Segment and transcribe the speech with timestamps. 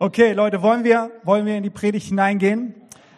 [0.00, 2.74] Okay, Leute, wollen wir, wollen wir in die Predigt hineingehen?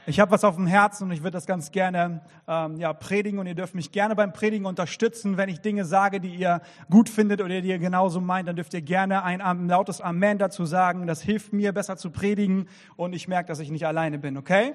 [0.07, 3.39] Ich habe was auf dem Herzen und ich würde das ganz gerne ähm, ja, predigen
[3.39, 5.39] und ihr dürft mich gerne beim Predigen unterstützen.
[5.39, 6.61] Wenn ich Dinge sage, die ihr
[6.91, 10.37] gut findet oder die ihr genauso meint, dann dürft ihr gerne ein, ein lautes Amen
[10.37, 11.07] dazu sagen.
[11.07, 14.75] Das hilft mir besser zu predigen und ich merke, dass ich nicht alleine bin, okay?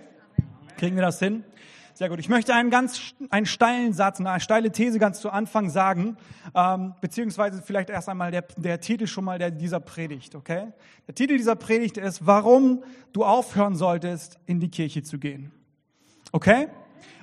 [0.78, 1.44] Kriegen wir das hin?
[1.94, 2.20] Sehr gut.
[2.20, 6.16] Ich möchte einen ganz einen steilen Satz, eine steile These ganz zu Anfang sagen,
[6.56, 10.72] ähm, beziehungsweise vielleicht erst einmal der, der Titel schon mal der, dieser Predigt, okay?
[11.08, 15.52] Der Titel dieser Predigt ist, warum du aufhören solltest, in die Kirche zu gehen.
[16.32, 16.70] Okay?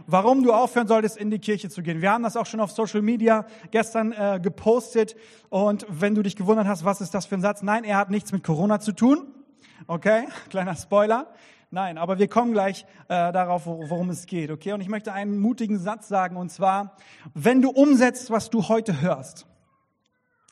[0.06, 2.02] Warum du aufhören solltest, in die Kirche zu gehen.
[2.02, 5.16] Wir haben das auch schon auf Social Media gestern äh, gepostet
[5.48, 7.62] und wenn du dich gewundert hast, was ist das für ein Satz?
[7.62, 9.34] Nein, er hat nichts mit Corona zu tun.
[9.86, 10.26] Okay?
[10.50, 11.32] Kleiner Spoiler.
[11.70, 14.72] Nein, aber wir kommen gleich äh, darauf, worum es geht, okay?
[14.72, 16.96] Und ich möchte einen mutigen Satz sagen, und zwar,
[17.34, 19.46] wenn du umsetzt, was du heute hörst,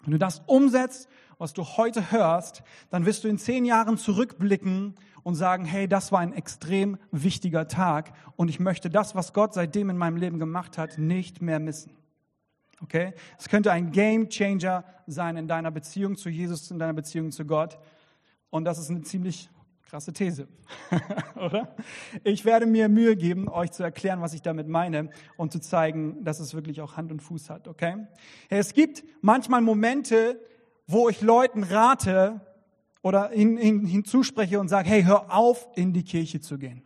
[0.04, 1.08] wenn du das umsetzt,
[1.38, 6.12] was du heute hörst, dann wirst du in zehn Jahren zurückblicken und sagen, hey, das
[6.12, 10.38] war ein extrem wichtiger Tag und ich möchte das, was Gott seitdem in meinem Leben
[10.38, 11.92] gemacht hat, nicht mehr missen.
[12.82, 13.14] Okay?
[13.38, 17.46] Es könnte ein Game Changer sein in deiner Beziehung zu Jesus, in deiner Beziehung zu
[17.46, 17.78] Gott.
[18.50, 19.50] Und das ist eine ziemlich
[19.88, 20.48] Krasse These,
[21.36, 21.76] oder?
[22.24, 26.24] Ich werde mir Mühe geben, euch zu erklären, was ich damit meine und zu zeigen,
[26.24, 28.08] dass es wirklich auch Hand und Fuß hat, okay?
[28.48, 30.40] Es gibt manchmal Momente,
[30.88, 32.40] wo ich Leuten rate
[33.00, 36.82] oder hin, hin, hinzuspreche und sage, hey, hör auf, in die Kirche zu gehen.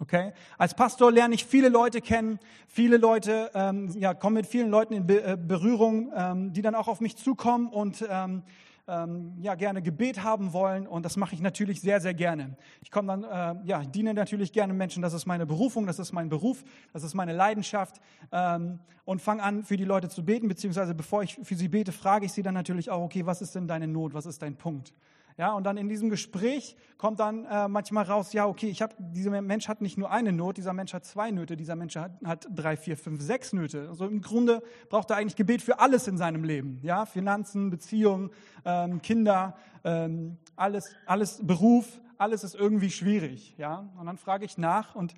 [0.00, 0.32] Okay?
[0.58, 4.94] Als Pastor lerne ich viele Leute kennen, viele Leute, ähm, ja, kommen mit vielen Leuten
[4.94, 8.42] in Be äh, Berührung, ähm, die dann auch auf mich zukommen und ähm,
[8.90, 12.56] ähm, ja, gerne Gebet haben wollen und das mache ich natürlich sehr, sehr gerne.
[12.82, 16.12] Ich komme dann, äh, ja, diene natürlich gerne Menschen, das ist meine Berufung, das ist
[16.12, 18.00] mein Beruf, das ist meine Leidenschaft
[18.32, 21.92] ähm, und fange an, für die Leute zu beten, beziehungsweise bevor ich für sie bete,
[21.92, 24.56] frage ich sie dann natürlich auch, okay, was ist denn deine Not, was ist dein
[24.56, 24.92] Punkt?
[25.40, 28.94] Ja, und dann in diesem Gespräch kommt dann äh, manchmal raus, ja, okay, ich habe,
[28.98, 32.12] dieser Mensch hat nicht nur eine Not, dieser Mensch hat zwei Nöte, dieser Mensch hat,
[32.22, 33.88] hat drei, vier, fünf, sechs Nöte.
[33.88, 36.78] Also im Grunde braucht er eigentlich Gebet für alles in seinem Leben.
[36.82, 38.28] Ja, Finanzen, Beziehungen,
[38.66, 43.54] ähm, Kinder, ähm, alles, alles Beruf, alles ist irgendwie schwierig.
[43.56, 45.14] Ja, und dann frage ich nach und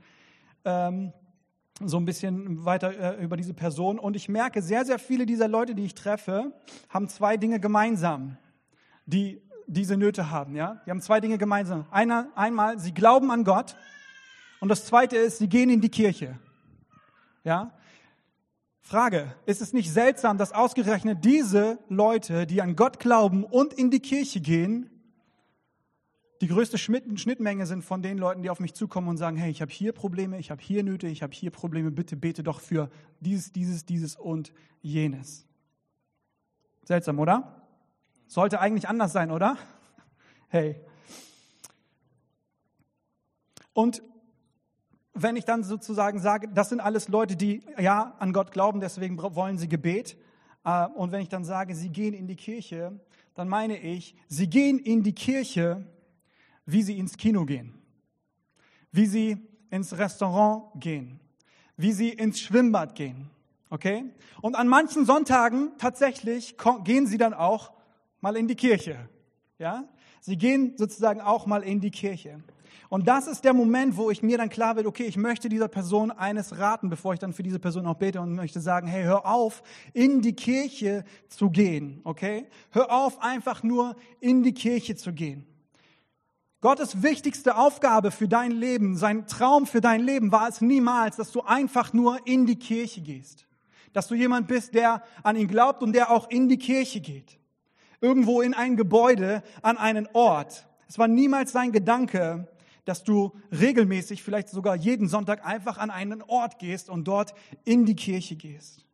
[0.64, 1.12] ähm,
[1.84, 3.98] so ein bisschen weiter äh, über diese Person.
[3.98, 6.52] Und ich merke, sehr, sehr viele dieser Leute, die ich treffe,
[6.90, 8.36] haben zwei Dinge gemeinsam,
[9.04, 10.54] die diese Nöte haben.
[10.54, 10.80] Ja?
[10.86, 11.86] Die haben zwei Dinge gemeinsam.
[11.90, 13.76] Einer, einmal, sie glauben an Gott
[14.60, 16.38] und das zweite ist, sie gehen in die Kirche.
[17.44, 17.72] Ja?
[18.80, 23.90] Frage, ist es nicht seltsam, dass ausgerechnet diese Leute, die an Gott glauben und in
[23.90, 24.90] die Kirche gehen,
[26.42, 29.62] die größte Schnittmenge sind von den Leuten, die auf mich zukommen und sagen, hey, ich
[29.62, 32.90] habe hier Probleme, ich habe hier Nöte, ich habe hier Probleme, bitte bete doch für
[33.20, 35.46] dieses, dieses, dieses und jenes.
[36.84, 37.61] Seltsam, oder?
[38.32, 39.58] Sollte eigentlich anders sein, oder?
[40.48, 40.80] Hey.
[43.74, 44.02] Und
[45.12, 49.18] wenn ich dann sozusagen sage, das sind alles Leute, die ja an Gott glauben, deswegen
[49.18, 50.16] wollen sie Gebet.
[50.64, 52.98] Äh, und wenn ich dann sage, sie gehen in die Kirche,
[53.34, 55.84] dann meine ich, sie gehen in die Kirche,
[56.64, 57.74] wie sie ins Kino gehen,
[58.92, 61.20] wie sie ins Restaurant gehen,
[61.76, 63.28] wie sie ins Schwimmbad gehen.
[63.68, 64.06] Okay?
[64.40, 67.72] Und an manchen Sonntagen tatsächlich gehen sie dann auch
[68.22, 68.96] mal in die Kirche.
[69.58, 69.84] Ja?
[70.22, 72.40] Sie gehen sozusagen auch mal in die Kirche.
[72.88, 75.68] Und das ist der Moment, wo ich mir dann klar wird, okay, ich möchte dieser
[75.68, 79.04] Person eines raten, bevor ich dann für diese Person auch bete und möchte sagen, hey,
[79.04, 79.62] hör auf,
[79.92, 82.46] in die Kirche zu gehen, okay?
[82.70, 85.46] Hör auf, einfach nur in die Kirche zu gehen.
[86.60, 91.32] Gottes wichtigste Aufgabe für dein Leben, sein Traum für dein Leben war es niemals, dass
[91.32, 93.48] du einfach nur in die Kirche gehst.
[93.92, 97.41] Dass du jemand bist, der an ihn glaubt und der auch in die Kirche geht
[98.02, 100.66] irgendwo in ein Gebäude, an einen Ort.
[100.88, 102.48] Es war niemals sein Gedanke,
[102.84, 107.32] dass du regelmäßig, vielleicht sogar jeden Sonntag einfach an einen Ort gehst und dort
[107.64, 108.84] in die Kirche gehst.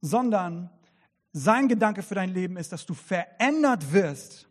[0.00, 0.70] Sondern
[1.32, 4.48] sein Gedanke für dein Leben ist, dass du verändert wirst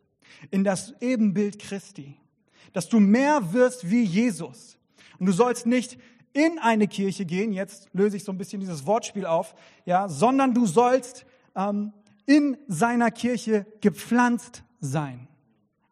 [0.51, 2.17] in das Ebenbild Christi.
[2.73, 4.77] Dass du mehr wirst wie Jesus.
[5.19, 5.99] Und du sollst nicht
[6.35, 9.55] in eine Kirche gehen, jetzt löse ich so ein bisschen dieses Wortspiel auf,
[9.85, 11.93] ja, sondern du sollst ähm,
[12.25, 15.29] in seiner Kirche gepflanzt sein.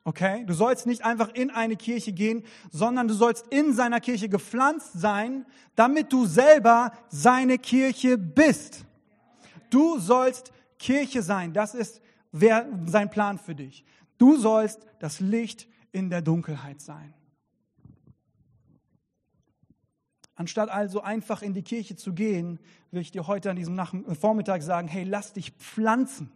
[0.03, 0.43] Okay?
[0.45, 4.91] Du sollst nicht einfach in eine Kirche gehen, sondern du sollst in seiner Kirche gepflanzt
[4.93, 5.45] sein,
[5.75, 8.83] damit du selber seine Kirche bist.
[9.69, 11.53] Du sollst Kirche sein.
[11.53, 12.01] Das ist
[12.33, 13.85] wer, sein Plan für dich.
[14.17, 17.13] Du sollst das Licht in der Dunkelheit sein.
[20.35, 22.59] Anstatt also einfach in die Kirche zu gehen,
[22.91, 26.31] will ich dir heute an diesem Nach Vormittag sagen, hey, lass dich pflanzen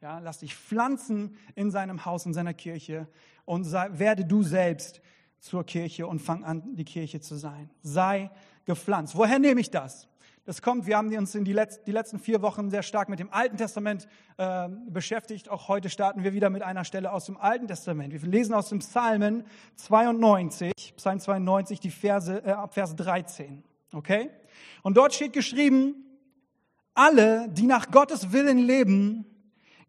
[0.00, 3.08] Ja, lass dich pflanzen in seinem Haus, in seiner Kirche
[3.44, 5.00] und sei, werde du selbst
[5.38, 7.70] zur Kirche und fang an, die Kirche zu sein.
[7.82, 8.30] Sei
[8.64, 9.14] gepflanzt.
[9.16, 10.08] Woher nehme ich das?
[10.46, 13.18] Das kommt, wir haben uns in die, Letz-, die letzten vier Wochen sehr stark mit
[13.18, 14.06] dem Alten Testament
[14.36, 15.48] äh, beschäftigt.
[15.48, 18.12] Auch heute starten wir wieder mit einer Stelle aus dem Alten Testament.
[18.12, 19.44] Wir lesen aus dem Psalmen
[19.74, 23.64] 92, Psalm 92, die Verse, äh, ab Vers 13.
[23.92, 24.30] Okay?
[24.84, 25.96] Und dort steht geschrieben,
[26.94, 29.26] alle, die nach Gottes Willen leben,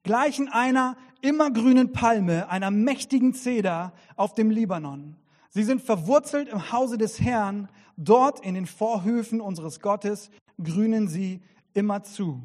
[0.01, 5.17] gleichen einer immergrünen Palme, einer mächtigen Zeder auf dem Libanon.
[5.49, 10.31] Sie sind verwurzelt im Hause des Herrn, dort in den Vorhöfen unseres Gottes
[10.61, 11.41] grünen sie
[11.73, 12.41] immer zu.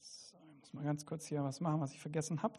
[0.00, 2.58] So, ich muss mal ganz kurz hier was machen, was ich vergessen habe.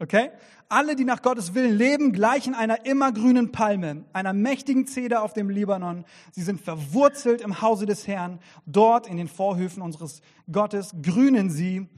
[0.00, 0.30] Okay?
[0.68, 5.48] Alle, die nach Gottes Willen leben, gleichen einer immergrünen Palme, einer mächtigen Zeder auf dem
[5.48, 6.04] Libanon.
[6.32, 8.40] Sie sind verwurzelt im Hause des Herrn.
[8.66, 11.88] Dort in den Vorhöfen unseres Gottes grünen sie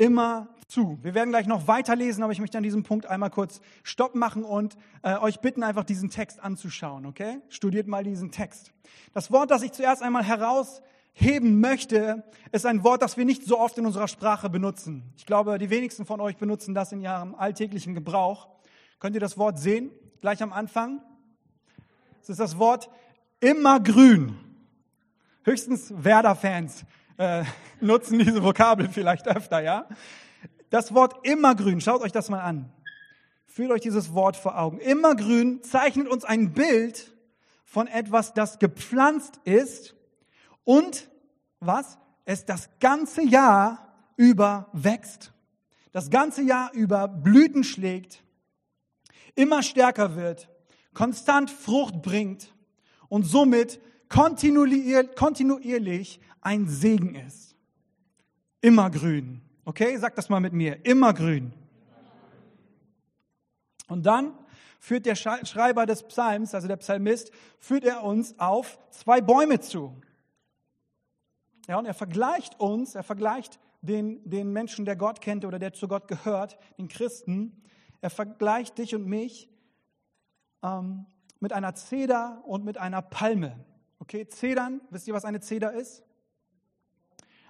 [0.00, 0.98] immer zu.
[1.02, 4.44] Wir werden gleich noch weiterlesen, aber ich möchte an diesem Punkt einmal kurz Stopp machen
[4.44, 7.40] und äh, euch bitten, einfach diesen Text anzuschauen, okay?
[7.50, 8.72] Studiert mal diesen Text.
[9.12, 13.58] Das Wort, das ich zuerst einmal herausheben möchte, ist ein Wort, das wir nicht so
[13.58, 15.02] oft in unserer Sprache benutzen.
[15.18, 18.48] Ich glaube, die wenigsten von euch benutzen das in ihrem alltäglichen Gebrauch.
[19.00, 19.90] Könnt ihr das Wort sehen?
[20.22, 21.02] Gleich am Anfang.
[22.22, 22.88] Es ist das Wort
[23.40, 24.38] immergrün.
[25.44, 26.84] Höchstens Werder-Fans
[27.20, 27.44] äh,
[27.80, 29.86] nutzen diese Vokabel vielleicht öfter, ja?
[30.70, 32.72] Das Wort immergrün, schaut euch das mal an.
[33.44, 34.78] Führt euch dieses Wort vor Augen.
[34.78, 37.14] Immergrün zeichnet uns ein Bild
[37.64, 39.94] von etwas, das gepflanzt ist
[40.64, 41.10] und
[41.58, 41.98] was?
[42.24, 43.86] Es das ganze Jahr
[44.16, 45.32] über wächst.
[45.92, 48.22] Das ganze Jahr über Blüten schlägt,
[49.34, 50.48] immer stärker wird,
[50.94, 52.54] konstant Frucht bringt
[53.08, 53.78] und somit
[54.08, 57.54] kontinuierlich ein Segen ist.
[58.60, 59.40] Immergrün.
[59.64, 60.84] Okay, sag das mal mit mir.
[60.84, 61.52] Immergrün.
[63.88, 64.34] Und dann
[64.78, 69.94] führt der Schreiber des Psalms, also der Psalmist, führt er uns auf zwei Bäume zu.
[71.68, 75.72] Ja, und er vergleicht uns, er vergleicht den, den Menschen, der Gott kennt oder der
[75.72, 77.62] zu Gott gehört, den Christen,
[78.00, 79.48] er vergleicht dich und mich
[80.62, 81.06] ähm,
[81.38, 83.64] mit einer Zeder und mit einer Palme.
[83.98, 86.02] Okay, Zedern, wisst ihr, was eine Zeder ist?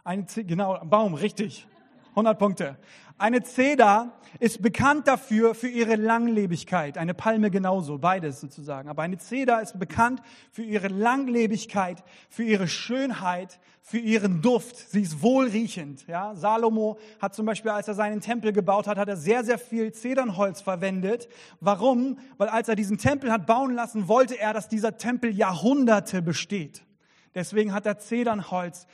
[0.05, 1.67] Eine Z genau, Baum, richtig.
[2.11, 2.77] 100 Punkte.
[3.19, 6.97] Eine Zeder ist bekannt dafür, für ihre Langlebigkeit.
[6.97, 8.89] Eine Palme genauso, beides sozusagen.
[8.89, 14.77] Aber eine Zeder ist bekannt für ihre Langlebigkeit, für ihre Schönheit, für ihren Duft.
[14.77, 16.07] Sie ist wohlriechend.
[16.07, 16.35] Ja?
[16.35, 19.93] Salomo hat zum Beispiel, als er seinen Tempel gebaut hat, hat er sehr, sehr viel
[19.93, 21.29] Zedernholz verwendet.
[21.61, 22.19] Warum?
[22.39, 26.87] Weil als er diesen Tempel hat bauen lassen, wollte er, dass dieser Tempel Jahrhunderte besteht.
[27.35, 28.87] Deswegen hat er Zedernholz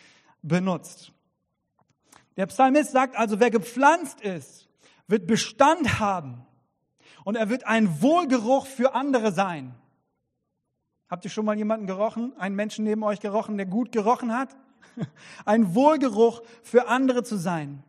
[0.43, 1.13] benutzt.
[2.37, 4.69] Der Psalmist sagt also, wer gepflanzt ist,
[5.07, 6.47] wird Bestand haben
[7.25, 9.75] und er wird ein Wohlgeruch für andere sein.
[11.09, 14.57] Habt ihr schon mal jemanden gerochen, einen Menschen neben euch gerochen, der gut gerochen hat?
[15.45, 17.85] Ein Wohlgeruch für andere zu sein.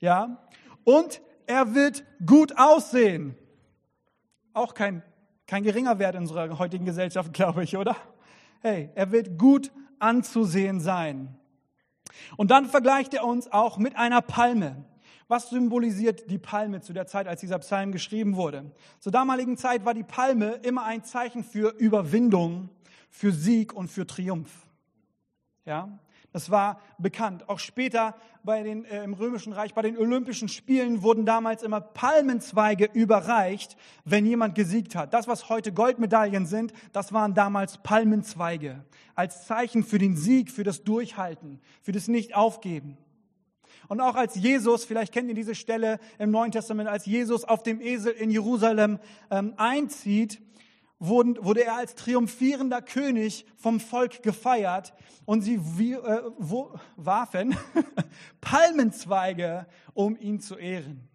[0.00, 0.42] Ja?
[0.84, 3.36] Und er wird gut aussehen.
[4.52, 5.02] Auch kein,
[5.46, 7.96] kein geringer Wert in unserer heutigen Gesellschaft, glaube ich, oder?
[8.62, 11.38] Hey, er wird gut anzusehen sein.
[12.36, 14.84] Und dann vergleicht er uns auch mit einer Palme.
[15.28, 18.70] Was symbolisiert die Palme zu der Zeit, als dieser Psalm geschrieben wurde?
[19.00, 22.68] Zur damaligen Zeit war die Palme immer ein Zeichen für Überwindung,
[23.10, 24.66] für Sieg und für Triumph.
[25.64, 25.98] Ja?
[26.36, 27.48] Das war bekannt.
[27.48, 28.14] Auch später
[28.44, 33.78] bei den, äh, im Römischen Reich, bei den Olympischen Spielen wurden damals immer Palmenzweige überreicht,
[34.04, 35.14] wenn jemand gesiegt hat.
[35.14, 38.84] Das, was heute Goldmedaillen sind, das waren damals Palmenzweige.
[39.14, 42.98] Als Zeichen für den Sieg, für das Durchhalten, für das Nicht-Aufgeben.
[43.88, 47.62] Und auch als Jesus, vielleicht kennt ihr diese Stelle im Neuen Testament, als Jesus auf
[47.62, 48.98] dem Esel in Jerusalem
[49.30, 50.42] ähm, einzieht,
[50.98, 56.22] wurde er als triumphierender König vom Volk gefeiert und sie äh,
[56.96, 57.56] warfen
[58.40, 61.08] Palmenzweige, um ihn zu ehren.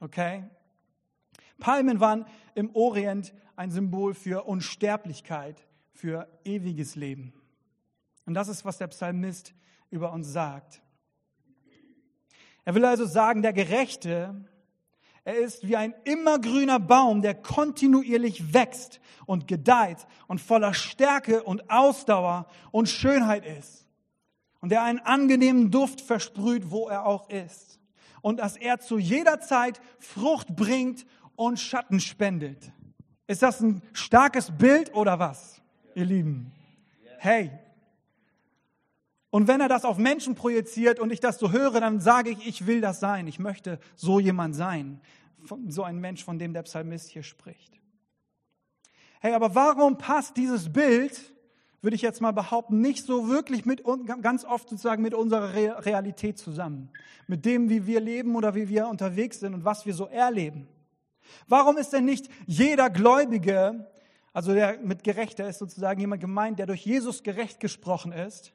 [0.00, 0.44] Okay?
[1.58, 7.32] Palmen waren im Orient ein Symbol für Unsterblichkeit, für ewiges Leben.
[8.26, 9.54] Und das ist, was der Psalmist
[9.90, 10.82] über uns sagt.
[12.64, 14.44] Er will also sagen, der Gerechte
[15.24, 21.70] er ist wie ein immergrüner Baum, der kontinuierlich wächst und gedeiht und voller Stärke und
[21.70, 23.86] Ausdauer und Schönheit ist.
[24.60, 27.80] Und der einen angenehmen Duft versprüht, wo er auch ist.
[28.20, 31.04] Und dass er zu jeder Zeit Frucht bringt
[31.36, 32.72] und Schatten spendet.
[33.26, 35.60] Ist das ein starkes Bild oder was,
[35.94, 36.52] ihr Lieben?
[37.18, 37.50] Hey,
[39.32, 42.46] Und wenn er das auf Menschen projiziert und ich das so höre, dann sage ich,
[42.46, 43.26] ich will das sein.
[43.26, 45.00] Ich möchte so jemand sein.
[45.68, 47.80] So ein Mensch, von dem der Psalmist hier spricht.
[49.20, 51.18] Hey, aber warum passt dieses Bild,
[51.80, 53.82] würde ich jetzt mal behaupten, nicht so wirklich mit,
[54.20, 56.90] ganz oft sozusagen mit unserer Realität zusammen?
[57.26, 60.68] Mit dem, wie wir leben oder wie wir unterwegs sind und was wir so erleben?
[61.48, 63.90] Warum ist denn nicht jeder Gläubige,
[64.34, 68.52] also der mit Gerechter ist sozusagen jemand gemeint, der durch Jesus gerecht gesprochen ist,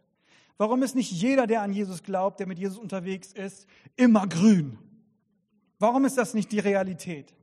[0.57, 4.79] Warum ist nicht jeder, der an Jesus glaubt, der mit Jesus unterwegs ist, immer grün?
[5.79, 7.33] Warum ist das nicht die Realität,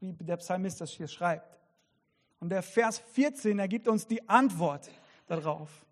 [0.00, 1.58] wie der Psalmist das hier schreibt?
[2.38, 4.88] Und der Vers 14 ergibt uns die Antwort
[5.26, 5.84] darauf.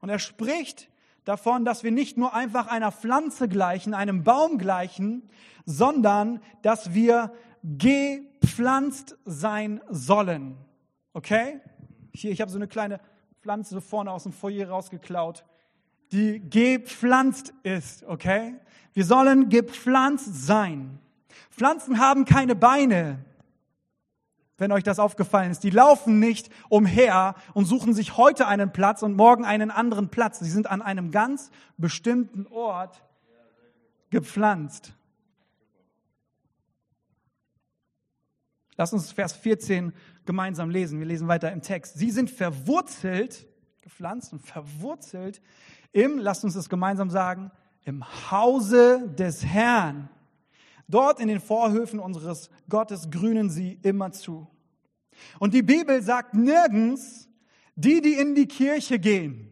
[0.00, 0.88] Und er spricht
[1.24, 5.28] davon, dass wir nicht nur einfach einer Pflanze gleichen, einem Baum gleichen,
[5.66, 10.56] sondern dass wir gepflanzt sein sollen.
[11.12, 11.60] Okay?
[12.14, 13.00] Hier, ich habe so eine kleine
[13.40, 15.44] Pflanze so vorne aus dem Foyer rausgeklaut
[16.14, 18.54] die gepflanzt ist, okay?
[18.92, 21.00] Wir sollen gepflanzt sein.
[21.50, 23.24] Pflanzen haben keine Beine,
[24.56, 25.64] wenn euch das aufgefallen ist.
[25.64, 30.38] Die laufen nicht umher und suchen sich heute einen Platz und morgen einen anderen Platz.
[30.38, 33.02] Sie sind an einem ganz bestimmten Ort
[34.10, 34.92] gepflanzt.
[38.76, 39.92] Lass uns Vers 14
[40.24, 41.00] gemeinsam lesen.
[41.00, 41.98] Wir lesen weiter im Text.
[41.98, 43.46] Sie sind verwurzelt,
[43.82, 45.40] gepflanzt und verwurzelt
[45.94, 47.50] im, lasst uns das gemeinsam sagen,
[47.84, 50.10] im Hause des Herrn.
[50.88, 54.46] Dort in den Vorhöfen unseres Gottes grünen sie immer zu.
[55.38, 57.28] Und die Bibel sagt nirgends,
[57.76, 59.50] die, die in die Kirche gehen,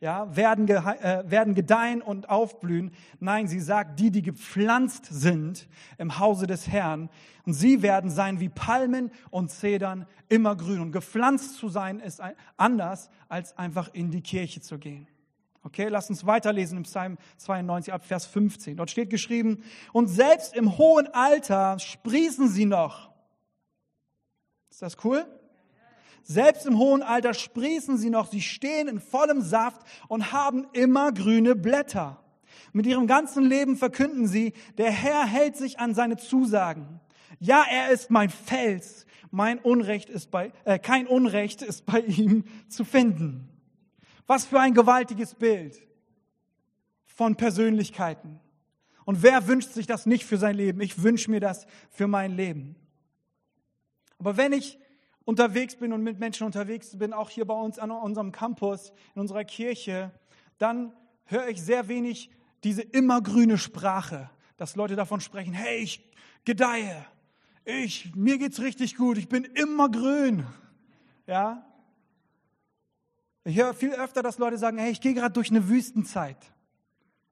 [0.00, 2.90] ja, werden, äh, werden gedeihen und aufblühen.
[3.18, 7.08] Nein, sie sagt, die, die gepflanzt sind im Hause des Herrn,
[7.44, 10.80] und sie werden sein wie Palmen und Zedern immer grün.
[10.80, 12.20] Und gepflanzt zu sein ist
[12.56, 15.06] anders, als einfach in die Kirche zu gehen.
[15.66, 18.76] Okay, lass uns weiterlesen im Psalm 92 ab Vers 15.
[18.76, 23.10] Dort steht geschrieben, und selbst im hohen Alter sprießen sie noch.
[24.70, 25.26] Ist das cool?
[26.22, 31.10] Selbst im hohen Alter sprießen sie noch, sie stehen in vollem Saft und haben immer
[31.10, 32.22] grüne Blätter.
[32.72, 37.00] Mit ihrem ganzen Leben verkünden sie, der Herr hält sich an seine Zusagen.
[37.40, 42.44] Ja, er ist mein Fels, mein Unrecht ist bei, äh, kein Unrecht ist bei ihm
[42.68, 43.48] zu finden.
[44.26, 45.82] Was für ein gewaltiges Bild
[47.04, 48.40] von Persönlichkeiten.
[49.04, 50.80] Und wer wünscht sich das nicht für sein Leben?
[50.80, 52.76] Ich wünsche mir das für mein Leben.
[54.18, 54.78] Aber wenn ich
[55.24, 59.20] unterwegs bin und mit Menschen unterwegs bin, auch hier bei uns an unserem Campus, in
[59.20, 60.12] unserer Kirche,
[60.58, 60.92] dann
[61.24, 62.30] höre ich sehr wenig
[62.64, 66.04] diese immergrüne Sprache, dass Leute davon sprechen, hey, ich
[66.44, 67.04] gedeihe,
[67.64, 70.46] ich, mir geht's richtig gut, ich bin immer grün.
[71.26, 71.65] Ja?
[73.46, 76.36] Ich höre viel öfter, dass Leute sagen, hey, ich gehe gerade durch eine Wüstenzeit.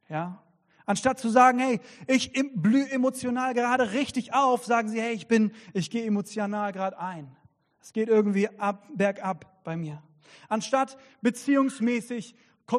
[0.08, 0.40] Ja?
[0.86, 5.50] Anstatt zu sagen, hey, ich blühe emotional gerade richtig auf, sagen sie, hey, ich bin,
[5.72, 7.34] ich gehe emotional gerade ein.
[7.80, 10.04] Es geht irgendwie ab, bergab bei mir.
[10.48, 12.36] Anstatt beziehungsmäßig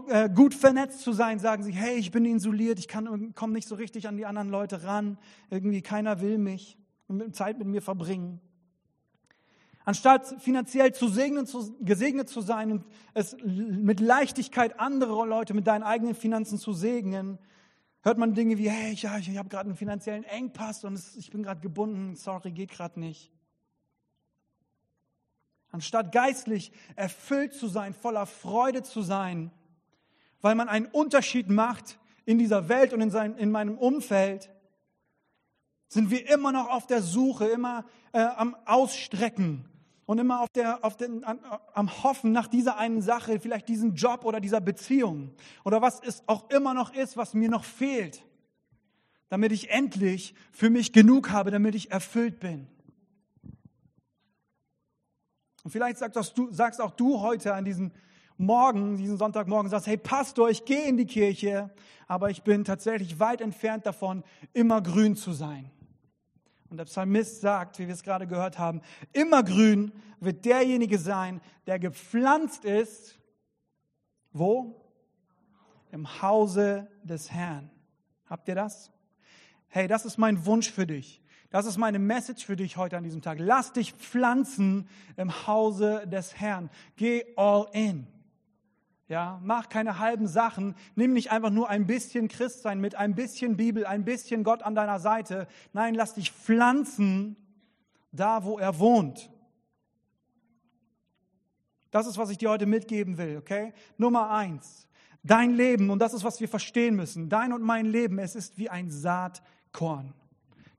[0.07, 3.75] äh, gut vernetzt zu sein, sagen sie, hey, ich bin isoliert, ich komme nicht so
[3.75, 5.17] richtig an die anderen Leute ran,
[5.49, 6.77] irgendwie keiner will mich
[7.07, 8.39] und Zeit mit mir verbringen.
[9.85, 15.67] Anstatt finanziell zu segnen, zu, gesegnet zu sein und es mit Leichtigkeit andere Leute mit
[15.67, 17.37] deinen eigenen Finanzen zu segnen,
[18.01, 21.29] hört man Dinge wie, hey, ich, ich habe gerade einen finanziellen Engpass und es, ich
[21.29, 23.31] bin gerade gebunden, sorry, geht gerade nicht.
[25.71, 29.51] Anstatt geistlich erfüllt zu sein, voller Freude zu sein,
[30.41, 34.49] weil man einen Unterschied macht in dieser Welt und in, sein, in meinem Umfeld,
[35.89, 39.69] sind wir immer noch auf der Suche, immer äh, am Ausstrecken
[40.05, 41.39] und immer auf der, auf den, an,
[41.73, 45.31] am Hoffen nach dieser einen Sache, vielleicht diesem Job oder dieser Beziehung
[45.63, 48.23] oder was es auch immer noch ist, was mir noch fehlt,
[49.29, 52.67] damit ich endlich für mich genug habe, damit ich erfüllt bin.
[55.63, 57.91] Und vielleicht sagst du, sagst auch du heute an diesem
[58.37, 61.73] Morgen, diesen Sonntagmorgen, sagst, hey Pastor, ich gehe in die Kirche,
[62.07, 65.71] aber ich bin tatsächlich weit entfernt davon, immer grün zu sein.
[66.75, 68.81] Und der Psalmist sagt, wie wir es gerade gehört haben,
[69.13, 73.17] immer grün wird derjenige sein, der gepflanzt ist.
[74.33, 74.75] Wo?
[75.89, 77.71] Im Hause des Herrn.
[78.25, 78.91] Habt ihr das?
[79.69, 81.23] Hey, das ist mein Wunsch für dich.
[81.49, 83.37] Das ist meine Message für dich heute an diesem Tag.
[83.39, 86.69] Lass dich pflanzen im Hause des Herrn.
[86.97, 88.05] Geh all in.
[89.07, 90.75] Ja, mach keine halben Sachen.
[90.95, 94.73] Nimm nicht einfach nur ein bisschen Christsein mit, ein bisschen Bibel, ein bisschen Gott an
[94.73, 95.47] deiner Seite.
[95.73, 97.35] Nein, lass dich pflanzen
[98.11, 99.29] da, wo er wohnt.
[101.91, 103.73] Das ist, was ich dir heute mitgeben will, okay?
[103.97, 104.87] Nummer eins.
[105.23, 108.57] Dein Leben, und das ist, was wir verstehen müssen, dein und mein Leben, es ist
[108.57, 110.13] wie ein Saatkorn.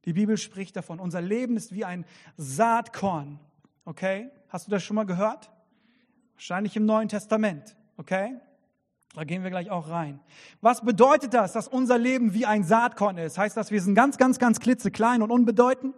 [0.05, 2.05] Die Bibel spricht davon, unser Leben ist wie ein
[2.37, 3.41] Saatkorn.
[3.85, 4.31] Okay?
[4.49, 5.51] Hast du das schon mal gehört?
[6.35, 7.77] Wahrscheinlich im Neuen Testament.
[7.97, 8.37] Okay?
[9.15, 10.21] Da gehen wir gleich auch rein.
[10.61, 13.39] Was bedeutet das, dass unser Leben wie ein Saatkorn ist?
[13.39, 15.95] Heißt das, wir sind ganz, ganz, ganz klitzeklein und unbedeutend?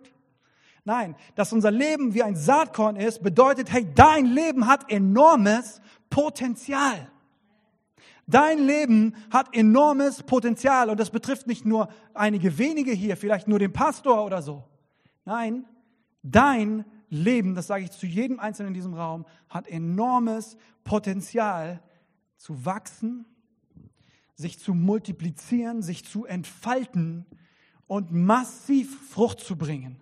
[0.85, 7.11] Nein, dass unser Leben wie ein Saatkorn ist, bedeutet, hey, dein Leben hat enormes Potenzial.
[8.27, 13.59] Dein Leben hat enormes Potenzial und das betrifft nicht nur einige wenige hier, vielleicht nur
[13.59, 14.65] den Pastor oder so.
[15.25, 15.65] Nein,
[16.23, 21.83] dein Leben, das sage ich zu jedem Einzelnen in diesem Raum, hat enormes Potenzial
[22.39, 23.27] zu wachsen,
[24.35, 27.27] sich zu multiplizieren, sich zu entfalten
[27.87, 29.97] und massiv Frucht zu bringen.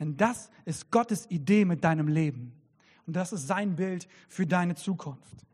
[0.00, 2.52] Denn das ist Gottes Idee mit deinem Leben.
[3.06, 5.44] Und das ist sein Bild für deine Zukunft.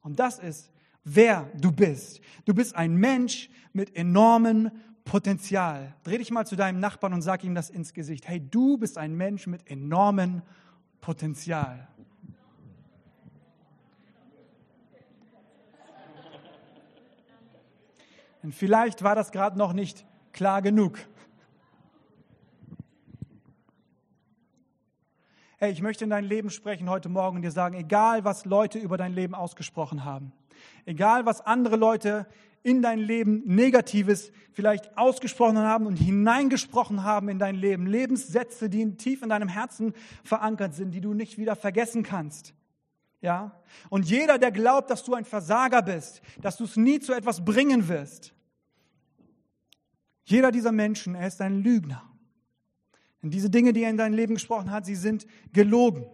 [0.00, 0.72] Und das ist,
[1.04, 2.20] wer du bist.
[2.44, 4.70] Du bist ein Mensch mit enormem
[5.04, 5.94] Potenzial.
[6.02, 8.26] Dreh dich mal zu deinem Nachbarn und sag ihm das ins Gesicht.
[8.26, 10.42] Hey, du bist ein Mensch mit enormem
[11.00, 11.88] Potenzial.
[18.44, 20.98] Und vielleicht war das gerade noch nicht klar genug.
[25.56, 28.78] hey, ich möchte in dein Leben sprechen heute Morgen und dir sagen, egal was Leute
[28.78, 30.30] über dein Leben ausgesprochen haben,
[30.84, 32.26] egal was andere Leute
[32.62, 38.94] in dein Leben Negatives vielleicht ausgesprochen haben und hineingesprochen haben in dein Leben, Lebenssätze, die
[38.98, 42.52] tief in deinem Herzen verankert sind, die du nicht wieder vergessen kannst.
[43.24, 43.58] Ja?
[43.88, 47.42] Und jeder, der glaubt, dass du ein Versager bist, dass du es nie zu etwas
[47.42, 48.34] bringen wirst,
[50.24, 52.02] jeder dieser Menschen, er ist ein Lügner.
[53.22, 56.04] Denn diese Dinge, die er in dein Leben gesprochen hat, sie sind gelogen.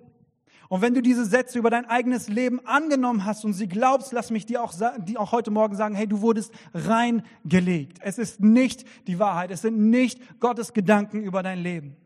[0.68, 4.30] Und wenn du diese Sätze über dein eigenes Leben angenommen hast und sie glaubst, lass
[4.30, 7.98] mich dir auch, die auch heute Morgen sagen, hey, du wurdest reingelegt.
[8.02, 9.50] Es ist nicht die Wahrheit.
[9.50, 11.96] Es sind nicht Gottes Gedanken über dein Leben.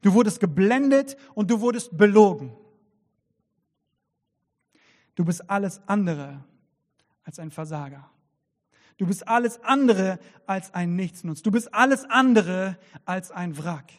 [0.00, 2.52] Du wurdest geblendet und du wurdest belogen.
[5.18, 6.44] Du bist alles andere
[7.24, 8.08] als ein Versager.
[8.98, 11.42] Du bist alles andere als ein Nichtsnutz.
[11.42, 13.90] Du bist alles andere als ein Wrack.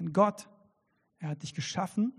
[0.00, 0.48] Denn Gott,
[1.20, 2.12] er hat dich geschaffen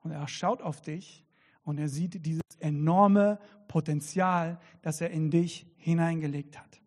[0.00, 1.24] und er schaut auf dich
[1.62, 6.80] und er sieht dieses enorme Potenzial, das er in dich hineingelegt hat.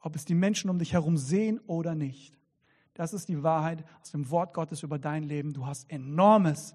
[0.00, 2.41] Ob es die Menschen um dich herum sehen oder nicht.
[2.94, 5.52] Das ist die Wahrheit aus dem Wort Gottes über dein Leben.
[5.52, 6.74] Du hast enormes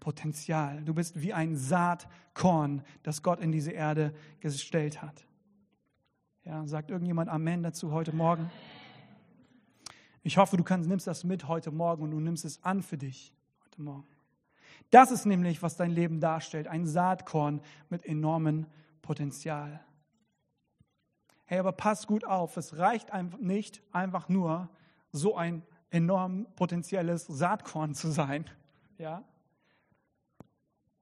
[0.00, 0.82] Potenzial.
[0.82, 5.26] Du bist wie ein Saatkorn, das Gott in diese Erde gestellt hat.
[6.44, 8.50] Ja, sagt irgendjemand Amen dazu heute Morgen?
[10.22, 12.96] Ich hoffe, du kannst, nimmst das mit heute Morgen und du nimmst es an für
[12.96, 14.08] dich heute Morgen.
[14.90, 18.66] Das ist nämlich, was dein Leben darstellt, ein Saatkorn mit enormem
[19.02, 19.80] Potenzial.
[21.44, 24.68] Hey, aber pass gut auf, es reicht nicht einfach nur
[25.12, 28.44] so ein enorm potenzielles Saatkorn zu sein,
[28.98, 29.24] ja?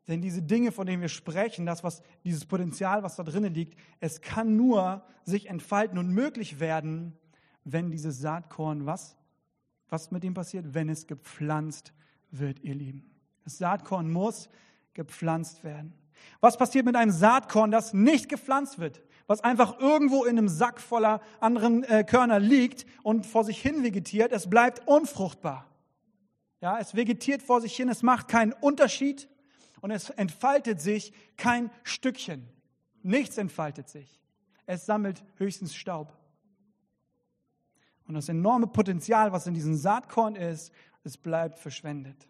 [0.09, 3.79] Denn diese Dinge, von denen wir sprechen, das, was, dieses Potenzial, was da drinnen liegt,
[4.01, 7.14] es kann nur sich entfalten und möglich werden,
[7.64, 9.18] wenn dieses Saatkorn was?
[9.90, 10.73] Was mit ihm passiert?
[10.73, 11.92] Wenn es gepflanzt
[12.31, 13.11] wird, ihr Lieben.
[13.44, 14.49] Das Saatkorn muss
[14.94, 15.92] gepflanzt werden.
[16.40, 19.03] Was passiert mit einem Saatkorn, das nicht gepflanzt wird?
[19.29, 23.85] Was einfach irgendwo in einem Sack voller anderen äh, Körner liegt und vor sich hin
[23.85, 24.33] vegetiert?
[24.33, 25.67] Es bleibt unfruchtbar.
[26.62, 29.29] Ja, es vegetiert vor sich hin, es macht keinen Unterschied
[29.83, 32.49] und es entfaltet sich kein Stückchen.
[33.03, 34.19] Nichts entfaltet sich.
[34.64, 36.17] Es sammelt höchstens Staub.
[38.07, 40.73] Und das enorme Potenzial, was in diesem Saatkorn ist,
[41.05, 42.27] es bleibt verschwendet.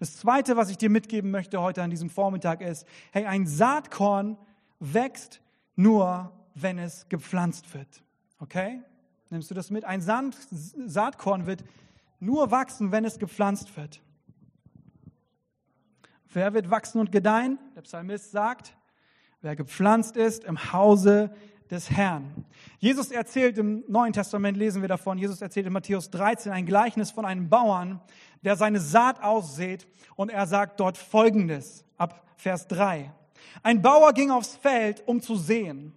[0.00, 4.36] Das Zweite, was ich dir mitgeben möchte heute an diesem Vormittag ist, hey, ein Saatkorn
[4.80, 5.40] wächst
[5.76, 8.02] nur, wenn es gepflanzt wird.
[8.38, 8.82] Okay?
[9.30, 9.84] Nimmst du das mit?
[9.84, 11.64] Ein Saatkorn wird
[12.20, 14.00] nur wachsen, wenn es gepflanzt wird.
[16.32, 17.58] Wer wird wachsen und gedeihen?
[17.74, 18.76] Der Psalmist sagt,
[19.40, 21.34] wer gepflanzt ist im Hause
[21.70, 22.44] des Herrn.
[22.78, 27.10] Jesus erzählt im Neuen Testament, lesen wir davon, Jesus erzählt in Matthäus 13 ein Gleichnis
[27.10, 28.00] von einem Bauern,
[28.42, 33.10] der seine Saat aussät und er sagt dort Folgendes ab Vers 3.
[33.62, 35.92] Ein Bauer ging aufs Feld, um zu sehen.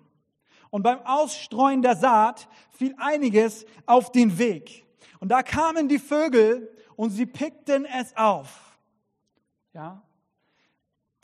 [0.70, 4.86] Und beim Ausstreuen der Saat fiel einiges auf den Weg.
[5.20, 8.78] Und da kamen die Vögel und sie pickten es auf.
[9.74, 10.02] Ja,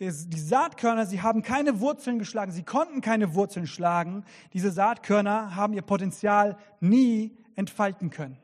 [0.02, 4.26] die Saatkörner, sie haben keine Wurzeln geschlagen, sie konnten keine Wurzeln schlagen.
[4.52, 8.41] Diese Saatkörner haben ihr Potenzial nie entfalten können.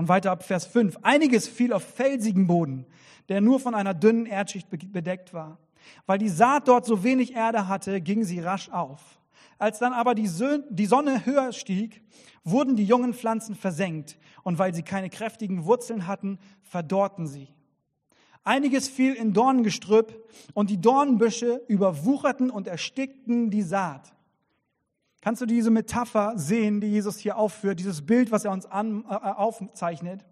[0.00, 1.00] Und weiter ab Vers 5.
[1.02, 2.86] Einiges fiel auf felsigen Boden,
[3.28, 5.58] der nur von einer dünnen Erdschicht bedeckt war.
[6.06, 9.20] Weil die Saat dort so wenig Erde hatte, ging sie rasch auf.
[9.58, 12.02] Als dann aber die Sonne höher stieg,
[12.44, 17.48] wurden die jungen Pflanzen versenkt, und weil sie keine kräftigen Wurzeln hatten, verdorrten sie.
[18.42, 20.18] Einiges fiel in Dornengestrüpp,
[20.54, 24.14] und die Dornenbüsche überwucherten und erstickten die Saat.
[25.22, 29.04] Kannst du diese Metapher sehen, die Jesus hier aufführt, dieses Bild, was er uns an,
[29.04, 30.24] äh, aufzeichnet?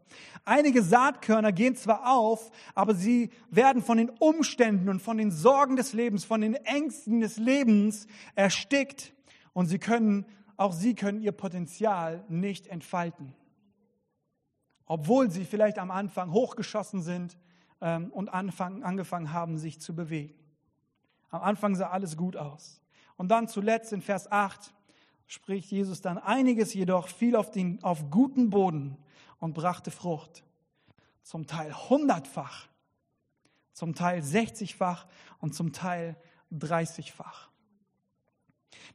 [0.46, 5.76] Einige Saatkörner gehen zwar auf, aber sie werden von den Umständen und von den Sorgen
[5.76, 9.12] des Lebens, von den Ängsten des Lebens erstickt
[9.52, 10.24] und sie können,
[10.56, 13.34] auch sie können ihr Potenzial nicht entfalten.
[14.86, 17.36] Obwohl sie vielleicht am Anfang hochgeschossen sind
[17.82, 20.34] ähm, und anfang, angefangen haben, sich zu bewegen.
[21.28, 22.80] Am Anfang sah alles gut aus.
[23.18, 24.72] Und dann zuletzt in Vers 8
[25.28, 28.96] spricht Jesus dann, einiges jedoch fiel auf, den, auf guten Boden
[29.38, 30.42] und brachte Frucht.
[31.22, 32.66] Zum Teil hundertfach,
[33.74, 35.06] zum Teil sechzigfach
[35.38, 36.16] und zum Teil
[36.50, 37.50] dreißigfach.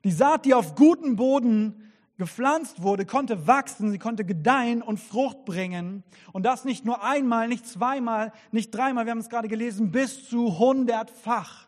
[0.04, 5.46] Die Saat, die auf guten Boden gepflanzt wurde, konnte wachsen, sie konnte gedeihen und Frucht
[5.46, 6.04] bringen.
[6.32, 10.28] Und das nicht nur einmal, nicht zweimal, nicht dreimal, wir haben es gerade gelesen, bis
[10.28, 11.68] zu hundertfach.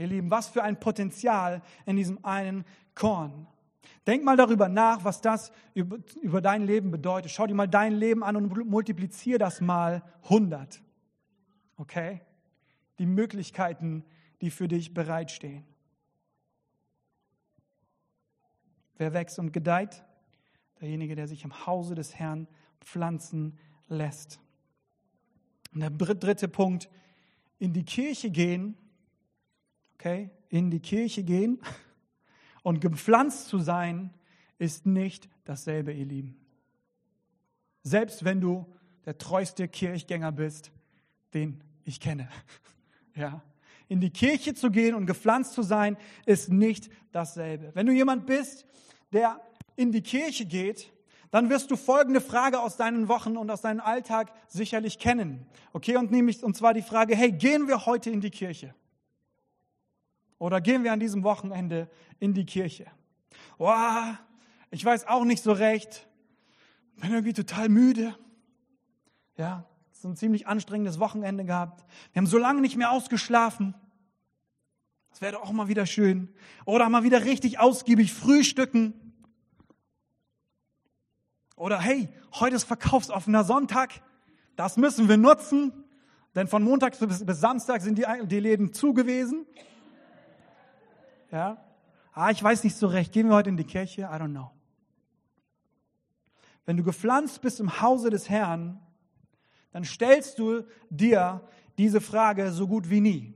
[0.00, 3.46] Ihr Lieben, was für ein Potenzial in diesem einen Korn.
[4.06, 7.30] Denk mal darüber nach, was das über, über dein Leben bedeutet.
[7.30, 10.82] Schau dir mal dein Leben an und multiplizier das mal 100.
[11.76, 12.22] Okay?
[12.98, 14.02] Die Möglichkeiten,
[14.40, 15.66] die für dich bereitstehen.
[18.96, 20.02] Wer wächst und gedeiht?
[20.80, 22.48] Derjenige, der sich im Hause des Herrn
[22.80, 23.58] pflanzen
[23.88, 24.40] lässt.
[25.74, 26.88] Und der dritte Punkt,
[27.58, 28.78] in die Kirche gehen
[30.00, 31.60] okay, in die Kirche gehen
[32.62, 34.10] und gepflanzt zu sein,
[34.58, 36.36] ist nicht dasselbe, ihr Lieben.
[37.82, 38.66] Selbst wenn du
[39.04, 40.72] der treueste Kirchgänger bist,
[41.34, 42.28] den ich kenne.
[43.16, 43.42] Ja.
[43.88, 47.72] In die Kirche zu gehen und gepflanzt zu sein, ist nicht dasselbe.
[47.74, 48.64] Wenn du jemand bist,
[49.12, 49.40] der
[49.74, 50.92] in die Kirche geht,
[51.32, 55.44] dann wirst du folgende Frage aus deinen Wochen und aus deinem Alltag sicherlich kennen.
[55.72, 58.74] Okay, und nämlich, und zwar die Frage, hey, gehen wir heute in die Kirche?
[60.40, 62.86] Oder gehen wir an diesem Wochenende in die Kirche?
[63.58, 64.18] Boah,
[64.70, 66.08] ich weiß auch nicht so recht.
[66.96, 68.16] Bin irgendwie total müde.
[69.36, 71.84] Ja, so ein ziemlich anstrengendes Wochenende gehabt.
[72.12, 73.74] Wir haben so lange nicht mehr ausgeschlafen.
[75.10, 76.32] Das wäre doch auch mal wieder schön.
[76.64, 78.94] Oder mal wieder richtig ausgiebig frühstücken.
[81.54, 84.00] Oder hey, heute ist verkaufsoffener Sonntag.
[84.56, 85.84] Das müssen wir nutzen.
[86.34, 89.44] Denn von Montag bis, Samstag sind die, die Läden zu gewesen.
[91.30, 91.64] Ja?
[92.12, 93.12] Ah, ich weiß nicht so recht.
[93.12, 94.02] Gehen wir heute in die Kirche?
[94.02, 94.50] I don't know.
[96.66, 98.80] Wenn du gepflanzt bist im Hause des Herrn,
[99.72, 101.40] dann stellst du dir
[101.78, 103.34] diese Frage so gut wie nie.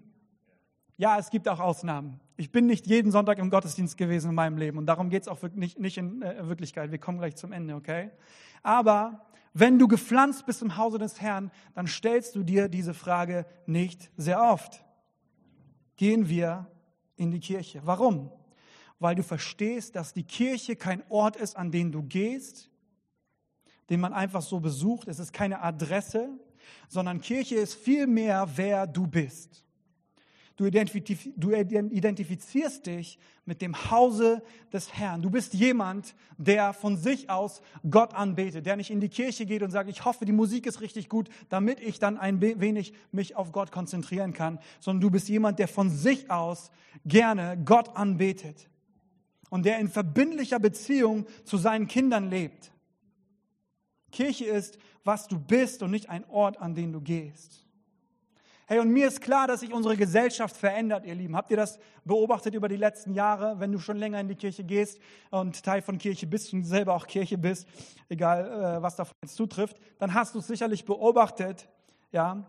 [0.96, 2.20] Ja, es gibt auch Ausnahmen.
[2.36, 5.28] Ich bin nicht jeden Sonntag im Gottesdienst gewesen in meinem Leben und darum geht es
[5.28, 6.90] auch nicht, nicht in äh, Wirklichkeit.
[6.90, 8.10] Wir kommen gleich zum Ende, okay?
[8.62, 13.46] Aber wenn du gepflanzt bist im Hause des Herrn, dann stellst du dir diese Frage
[13.66, 14.84] nicht sehr oft.
[15.96, 16.66] Gehen wir
[17.16, 17.80] in die Kirche.
[17.84, 18.30] Warum?
[18.98, 22.70] Weil du verstehst, dass die Kirche kein Ort ist, an den du gehst,
[23.90, 25.08] den man einfach so besucht.
[25.08, 26.30] Es ist keine Adresse,
[26.88, 29.63] sondern Kirche ist vielmehr, wer du bist.
[30.56, 34.40] Du, identif du identifizierst dich mit dem Hause
[34.72, 35.20] des Herrn.
[35.20, 39.62] Du bist jemand, der von sich aus Gott anbetet, der nicht in die Kirche geht
[39.62, 43.34] und sagt, ich hoffe, die Musik ist richtig gut, damit ich dann ein wenig mich
[43.34, 46.70] auf Gott konzentrieren kann, sondern du bist jemand, der von sich aus
[47.04, 48.68] gerne Gott anbetet
[49.50, 52.70] und der in verbindlicher Beziehung zu seinen Kindern lebt.
[54.12, 57.63] Kirche ist, was du bist und nicht ein Ort, an den du gehst.
[58.66, 61.36] Hey, und mir ist klar, dass sich unsere Gesellschaft verändert, ihr Lieben.
[61.36, 64.64] Habt ihr das beobachtet über die letzten Jahre, wenn du schon länger in die Kirche
[64.64, 64.98] gehst
[65.30, 67.68] und Teil von Kirche bist und selber auch Kirche bist,
[68.08, 71.68] egal äh, was davon jetzt zutrifft, dann hast du es sicherlich beobachtet,
[72.10, 72.42] ja,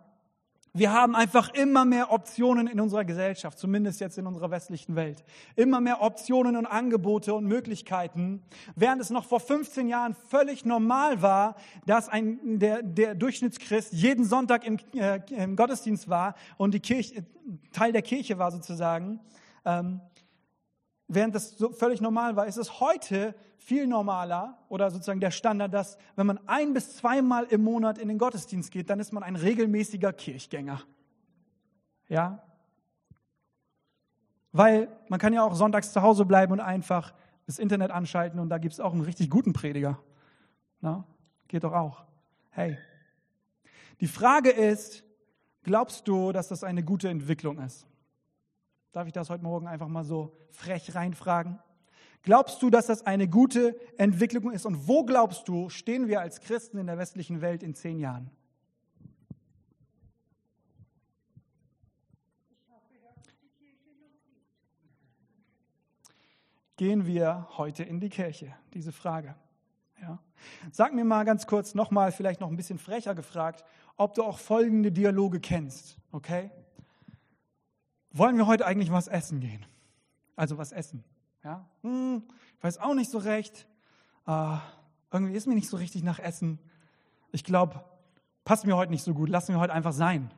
[0.75, 5.23] wir haben einfach immer mehr Optionen in unserer Gesellschaft, zumindest jetzt in unserer westlichen Welt.
[5.55, 8.43] Immer mehr Optionen und Angebote und Möglichkeiten.
[8.75, 14.25] Während es noch vor 15 Jahren völlig normal war, dass ein, der, der Durchschnittschrist jeden
[14.25, 17.25] Sonntag im, äh, im Gottesdienst war und die Kirche,
[17.71, 19.21] Teil der Kirche war sozusagen,
[19.63, 20.01] ähm,
[21.07, 25.73] während das so völlig normal war, ist es heute viel normaler oder sozusagen der Standard,
[25.73, 29.23] dass wenn man ein bis zweimal im Monat in den Gottesdienst geht, dann ist man
[29.23, 30.81] ein regelmäßiger Kirchgänger.
[32.07, 32.43] Ja?
[34.51, 37.13] Weil man kann ja auch sonntags zu Hause bleiben und einfach
[37.45, 39.99] das Internet anschalten und da gibt es auch einen richtig guten Prediger.
[40.81, 41.03] Ne?
[41.47, 42.03] Geht doch auch.
[42.51, 42.77] Hey.
[43.99, 45.03] Die Frage ist,
[45.63, 47.87] glaubst du, dass das eine gute Entwicklung ist?
[48.95, 51.59] Darf ich das heute Morgen einfach mal so frech reinfragen?
[52.23, 54.65] Glaubst du, dass das eine gute Entwicklung ist?
[54.65, 58.31] Und wo glaubst du, stehen wir als Christen in der westlichen Welt in zehn Jahren?
[66.77, 68.55] Gehen wir heute in die Kirche?
[68.73, 69.35] Diese Frage.
[70.01, 70.19] Ja.
[70.71, 73.65] Sag mir mal ganz kurz nochmal, vielleicht noch ein bisschen frecher gefragt,
[73.97, 75.97] ob du auch folgende Dialoge kennst.
[76.13, 76.49] Okay?
[78.17, 79.65] Wollen wir heute eigentlich was essen gehen?
[80.37, 81.03] Also was essen?
[81.43, 81.65] Ja?
[81.81, 82.23] Hm,
[82.57, 83.67] ich weiß auch nicht so recht.
[84.25, 84.57] Uh,
[85.11, 86.57] irgendwie ist mir nicht so richtig nach Essen.
[87.33, 87.83] Ich glaube,
[88.45, 89.27] passt mir heute nicht so gut.
[89.27, 90.31] Lassen wir heute einfach sein.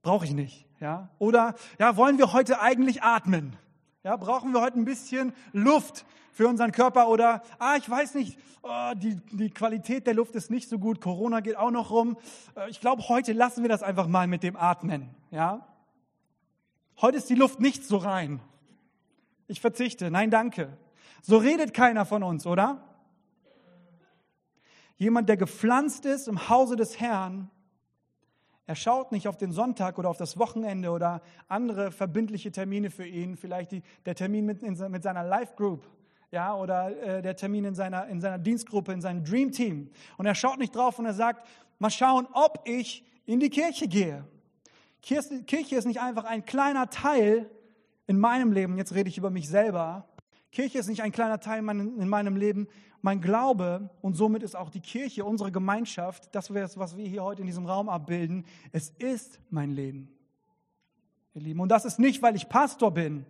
[0.00, 0.66] Brauche ich nicht.
[0.80, 1.10] Ja?
[1.18, 3.56] Oder ja, wollen wir heute eigentlich atmen?
[4.02, 8.38] Ja, brauchen wir heute ein bisschen Luft für unseren Körper oder, ah, ich weiß nicht,
[8.62, 12.16] oh, die, die Qualität der Luft ist nicht so gut, Corona geht auch noch rum.
[12.56, 15.10] Äh, ich glaube, heute lassen wir das einfach mal mit dem Atmen.
[15.30, 15.66] Ja?
[17.00, 18.40] Heute ist die Luft nicht so rein.
[19.46, 20.10] Ich verzichte.
[20.10, 20.76] Nein, danke.
[21.22, 22.82] So redet keiner von uns, oder?
[24.96, 27.50] Jemand, der gepflanzt ist im Hause des Herrn,
[28.66, 33.06] er schaut nicht auf den Sonntag oder auf das Wochenende oder andere verbindliche Termine für
[33.06, 35.86] ihn, vielleicht die, der Termin mit, in, mit seiner Life Group
[36.30, 39.90] ja, oder äh, der Termin in seiner, in seiner Dienstgruppe, in seinem Dream Team.
[40.16, 41.46] Und er schaut nicht drauf und er sagt,
[41.78, 44.24] mal schauen, ob ich in die Kirche gehe.
[45.04, 47.50] Kirche ist nicht einfach ein kleiner Teil
[48.06, 50.08] in meinem Leben, jetzt rede ich über mich selber.
[50.50, 52.68] Kirche ist nicht ein kleiner Teil in meinem Leben,
[53.02, 57.42] mein Glaube und somit ist auch die Kirche, unsere Gemeinschaft, das was wir hier heute
[57.42, 60.08] in diesem Raum abbilden, es ist mein Leben,
[61.34, 61.60] ihr Lieben.
[61.60, 63.26] Und das ist nicht, weil ich Pastor bin,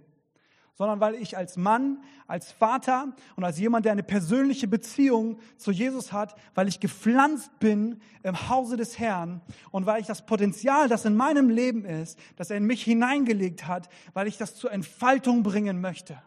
[0.75, 5.71] sondern weil ich als Mann, als Vater und als jemand, der eine persönliche Beziehung zu
[5.71, 10.89] Jesus hat, weil ich gepflanzt bin im Hause des Herrn und weil ich das Potenzial,
[10.89, 14.73] das in meinem Leben ist, das er in mich hineingelegt hat, weil ich das zur
[14.73, 16.21] Entfaltung bringen möchte.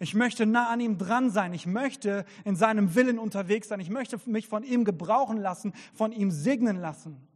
[0.00, 1.54] Ich möchte nah an ihm dran sein.
[1.54, 3.80] Ich möchte in seinem Willen unterwegs sein.
[3.80, 7.26] Ich möchte mich von ihm gebrauchen lassen, von ihm segnen lassen.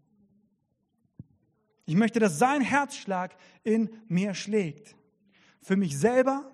[1.86, 3.34] Ich möchte, dass sein Herzschlag
[3.64, 4.94] in mir schlägt.
[5.62, 6.50] Für mich selber,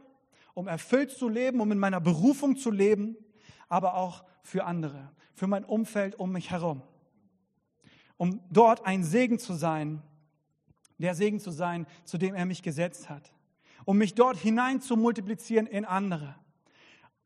[0.55, 3.17] um erfüllt zu leben, um in meiner Berufung zu leben,
[3.69, 6.83] aber auch für andere, für mein Umfeld um mich herum.
[8.17, 10.03] Um dort ein Segen zu sein,
[10.99, 13.33] der Segen zu sein, zu dem er mich gesetzt hat
[13.89, 16.35] um mich dort hinein zu multiplizieren in andere,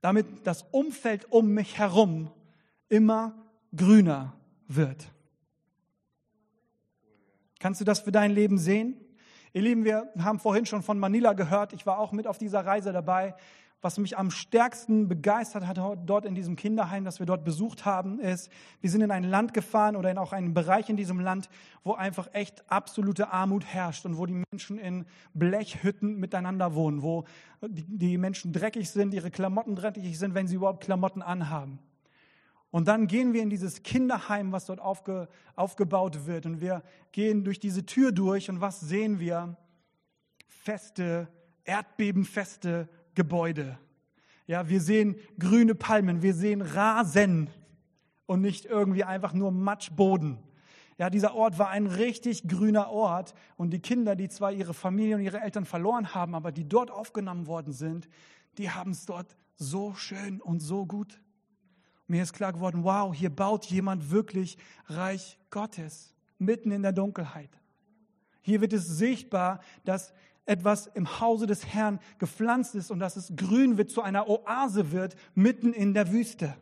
[0.00, 2.30] damit das Umfeld um mich herum
[2.88, 3.34] immer
[3.74, 4.36] grüner
[4.68, 5.10] wird.
[7.58, 8.94] Kannst du das für dein Leben sehen?
[9.54, 11.74] Ihr Lieben, wir haben vorhin schon von Manila gehört.
[11.74, 13.34] Ich war auch mit auf dieser Reise dabei.
[13.82, 18.18] Was mich am stärksten begeistert hat dort in diesem Kinderheim, das wir dort besucht haben,
[18.18, 21.50] ist, wir sind in ein Land gefahren oder in auch einen Bereich in diesem Land,
[21.84, 27.24] wo einfach echt absolute Armut herrscht und wo die Menschen in Blechhütten miteinander wohnen, wo
[27.60, 31.78] die Menschen dreckig sind, ihre Klamotten dreckig sind, wenn sie überhaupt Klamotten anhaben.
[32.72, 36.46] Und dann gehen wir in dieses Kinderheim, was dort aufge, aufgebaut wird.
[36.46, 36.82] Und wir
[37.12, 38.48] gehen durch diese Tür durch.
[38.48, 39.58] Und was sehen wir?
[40.48, 41.28] Feste,
[41.64, 43.78] erdbebenfeste Gebäude.
[44.46, 47.50] Ja, wir sehen grüne Palmen, wir sehen Rasen
[48.24, 50.38] und nicht irgendwie einfach nur Matschboden.
[50.96, 55.16] Ja, dieser Ort war ein richtig grüner Ort und die Kinder, die zwar ihre Familie
[55.16, 58.08] und ihre Eltern verloren haben, aber die dort aufgenommen worden sind,
[58.56, 61.21] die haben es dort so schön und so gut.
[62.12, 67.48] Mir ist klar geworden, wow, hier baut jemand wirklich Reich Gottes mitten in der Dunkelheit.
[68.42, 70.12] Hier wird es sichtbar, dass
[70.44, 74.92] etwas im Hause des Herrn gepflanzt ist und dass es grün wird, zu einer Oase
[74.92, 76.54] wird, mitten in der Wüste.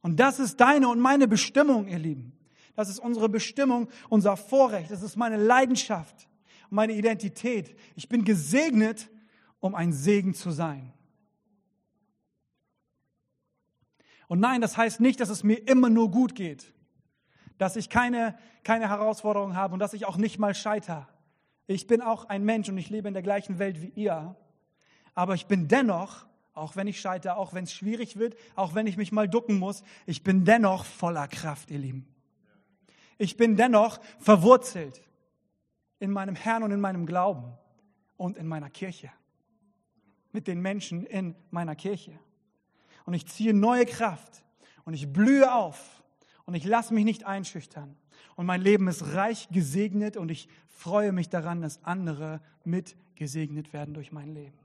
[0.00, 2.32] Und das ist deine und meine Bestimmung, ihr Lieben.
[2.76, 4.90] Das ist unsere Bestimmung, unser Vorrecht.
[4.90, 6.26] Das ist meine Leidenschaft,
[6.70, 7.76] meine Identität.
[7.96, 9.10] Ich bin gesegnet,
[9.58, 10.90] um ein Segen zu sein.
[14.30, 16.72] Und nein, das heißt nicht, dass es mir immer nur gut geht,
[17.58, 21.08] dass ich keine, keine Herausforderungen habe und dass ich auch nicht mal scheitere.
[21.66, 24.36] Ich bin auch ein Mensch und ich lebe in der gleichen Welt wie ihr.
[25.16, 28.86] Aber ich bin dennoch, auch wenn ich scheitere, auch wenn es schwierig wird, auch wenn
[28.86, 32.06] ich mich mal ducken muss, ich bin dennoch voller Kraft, ihr Lieben.
[33.18, 35.02] Ich bin dennoch verwurzelt
[35.98, 37.58] in meinem Herrn und in meinem Glauben
[38.16, 39.10] und in meiner Kirche.
[40.30, 42.16] Mit den Menschen in meiner Kirche.
[43.10, 44.44] Und ich ziehe neue Kraft
[44.84, 46.04] und ich blühe auf
[46.44, 47.96] und ich lasse mich nicht einschüchtern.
[48.36, 53.72] Und mein Leben ist reich gesegnet und ich freue mich daran, dass andere mit gesegnet
[53.72, 54.56] werden durch mein Leben.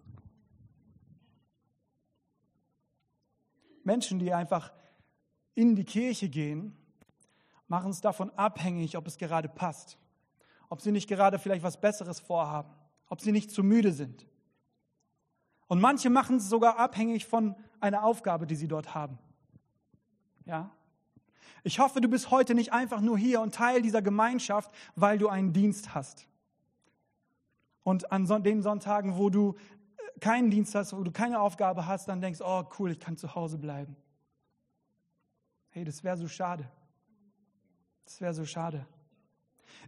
[3.84, 4.72] Menschen, die einfach
[5.56, 6.78] in die Kirche gehen,
[7.68, 9.98] machen es davon abhängig, ob es gerade passt,
[10.70, 12.70] ob sie nicht gerade vielleicht was Besseres vorhaben,
[13.10, 14.28] ob sie nicht zu müde sind.
[15.66, 17.56] Und manche machen es sogar abhängig von
[17.86, 19.20] einer Aufgabe, die sie dort haben.
[20.46, 20.72] Ja?
[21.64, 25.30] Ich hoffe, du bist heute nicht einfach nur hier und Teil dieser Gemeinschaft, weil du
[25.30, 26.28] einen Dienst hast.
[27.84, 29.56] Und an den Sonntagen, wo du
[29.98, 33.18] äh, keinen Dienst hast, wo du keine Aufgabe hast, dann denkst, oh cool, ich kann
[33.18, 33.96] zu Hause bleiben.
[35.70, 36.68] Hey, das wäre so schade.
[38.06, 38.88] Das wäre so schade.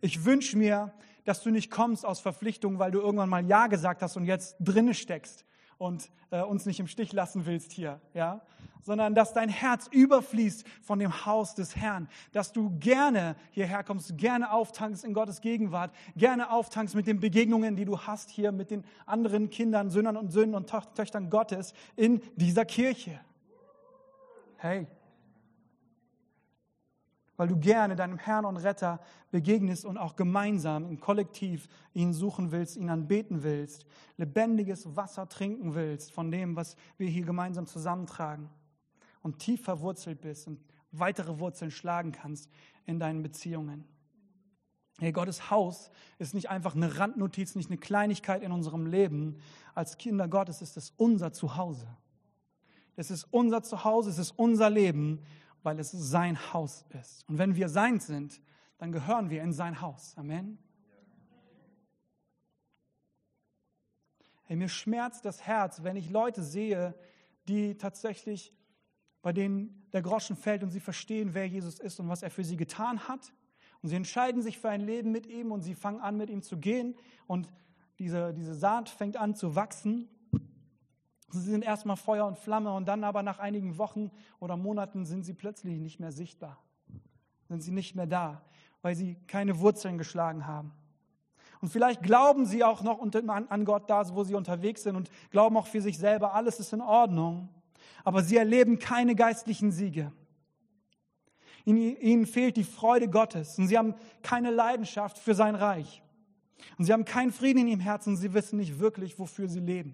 [0.02, 0.94] Ich wünsche mir,
[1.26, 4.56] dass du nicht kommst aus Verpflichtung, weil du irgendwann mal Ja gesagt hast und jetzt
[4.60, 5.47] drinne steckst
[5.78, 8.42] und äh, uns nicht im Stich lassen willst hier, ja,
[8.82, 14.18] sondern dass dein Herz überfließt von dem Haus des Herrn, dass du gerne hierher kommst,
[14.18, 18.72] gerne auftankst in Gottes Gegenwart, gerne auftankst mit den Begegnungen, die du hast hier mit
[18.72, 23.20] den anderen Kindern, Söhnern und Söhnen und Töchtern Gottes in dieser Kirche.
[24.58, 24.88] Hey,
[27.38, 29.00] weil du gerne deinem Herrn und Retter
[29.32, 33.86] begegnest und auch gemeinsam im Kollektiv ihn suchen willst, ihn anbeten willst,
[34.18, 38.50] lebendiges Wasser trinken willst von dem, was wir hier gemeinsam zusammentragen
[39.22, 40.60] und tief verwurzelt bist und
[40.92, 42.50] weitere Wurzeln schlagen kannst
[42.86, 43.86] in deinen Beziehungen.
[45.00, 49.38] Hey, Gottes Haus ist nicht einfach eine Randnotiz, nicht eine Kleinigkeit in unserem Leben.
[49.76, 51.88] Als Kinder Gottes ist es unser Zuhause.
[52.96, 55.22] Es ist unser Zuhause, es ist unser Leben
[55.68, 57.28] weil es sein Haus ist.
[57.28, 58.40] Und wenn wir sein sind,
[58.78, 60.14] dann gehören wir in sein Haus.
[60.16, 60.58] Amen.
[64.44, 66.96] Hey, mir schmerzt das Herz, wenn ich Leute sehe,
[67.50, 68.54] die tatsächlich,
[69.22, 72.46] bei denen der Groschen fällt und sie verstehen, wer Jesus ist und was er für
[72.46, 73.34] sie getan hat.
[73.82, 76.44] Und sie entscheiden sich für ein Leben mit ihm und sie fangen an, mit ihm
[76.44, 76.96] zu gehen.
[77.26, 77.52] Und
[78.00, 80.08] diese, diese Saat fängt an zu wachsen.
[81.30, 85.24] Sie sind erstmal Feuer und Flamme und dann aber nach einigen Wochen oder Monaten sind
[85.24, 86.58] sie plötzlich nicht mehr sichtbar.
[87.50, 88.42] Sind sie nicht mehr da,
[88.82, 90.72] weil sie keine Wurzeln geschlagen haben.
[91.60, 95.58] Und vielleicht glauben sie auch noch an Gott da, wo sie unterwegs sind und glauben
[95.58, 97.50] auch für sich selber, alles ist in Ordnung.
[98.04, 100.12] Aber sie erleben keine geistlichen Siege.
[101.66, 106.02] Ihnen fehlt die Freude Gottes und sie haben keine Leidenschaft für sein Reich.
[106.78, 109.60] Und sie haben keinen Frieden in ihrem Herzen und sie wissen nicht wirklich, wofür sie
[109.60, 109.94] leben.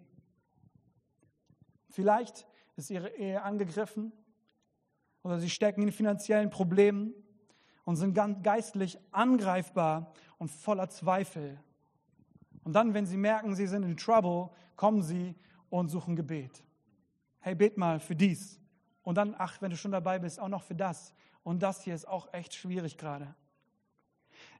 [1.93, 4.11] Vielleicht ist ihre Ehe angegriffen
[5.21, 7.13] oder sie stecken in finanziellen Problemen
[7.85, 11.59] und sind geistlich angreifbar und voller Zweifel.
[12.63, 15.35] Und dann, wenn sie merken, sie sind in Trouble, kommen sie
[15.69, 16.63] und suchen Gebet.
[17.41, 18.59] Hey, bet mal für dies.
[19.03, 21.13] Und dann, ach, wenn du schon dabei bist, auch noch für das.
[21.43, 23.35] Und das hier ist auch echt schwierig gerade.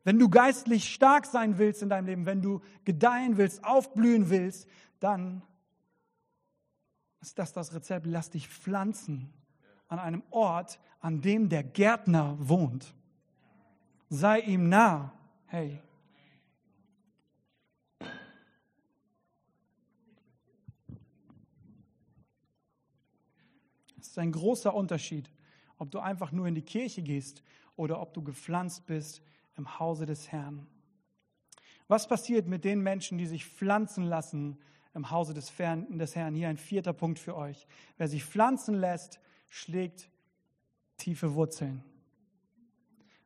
[0.04, 4.67] Wenn du geistlich stark sein willst in deinem Leben, wenn du gedeihen willst, aufblühen willst,
[5.00, 5.41] dann
[7.24, 8.06] ist das das Rezept?
[8.06, 9.34] Lass dich pflanzen
[9.88, 12.94] an einem Ort, an dem der Gärtner wohnt.
[14.10, 15.14] Sei ihm nah.
[15.48, 15.80] Hey.
[24.00, 25.32] Es ist ein großer Unterschied,
[25.78, 27.42] ob du einfach nur in die Kirche gehst
[27.78, 29.22] oder ob du gepflanzt bist
[29.56, 30.68] im Hause des Herrn.
[31.88, 34.58] Was passiert mit den Menschen, die sich pflanzen lassen
[34.94, 36.36] im Hause des, Fern, des Herrn.
[36.36, 37.68] Hier ein vierter Punkt für euch.
[37.98, 40.10] Wer sich pflanzen lässt, schlägt
[40.98, 41.84] tiefe Wurzeln.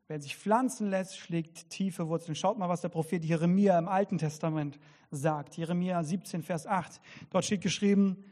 [0.07, 2.35] Wer sich pflanzen lässt, schlägt tiefe Wurzeln.
[2.35, 4.79] Schaut mal, was der Prophet Jeremia im Alten Testament
[5.11, 5.57] sagt.
[5.57, 7.01] Jeremia 17, Vers 8.
[7.29, 8.23] Dort steht geschrieben,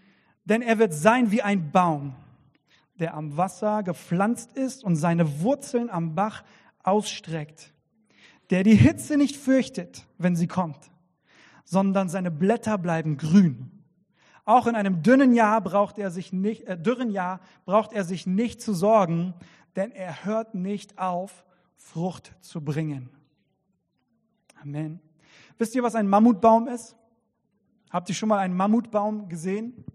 [0.46, 2.16] denn er wird sein wie ein Baum,
[2.98, 6.46] der am Wasser gepflanzt ist und seine Wurzeln am Bach
[6.84, 7.74] ausstreckt,
[8.52, 10.92] der die Hitze nicht fürchtet, wenn sie kommt
[11.66, 13.72] sondern seine Blätter bleiben grün.
[14.46, 18.28] Auch in einem dünnen Jahr braucht er sich nicht, äh, dürren Jahr braucht er sich
[18.28, 19.34] nicht zu sorgen,
[19.76, 21.44] denn er hört nicht auf,
[21.76, 23.10] Frucht zu bringen.
[24.62, 25.00] Amen.
[25.58, 26.96] Wisst ihr, was ein Mammutbaum ist?
[27.90, 29.86] Habt ihr schon mal einen Mammutbaum gesehen?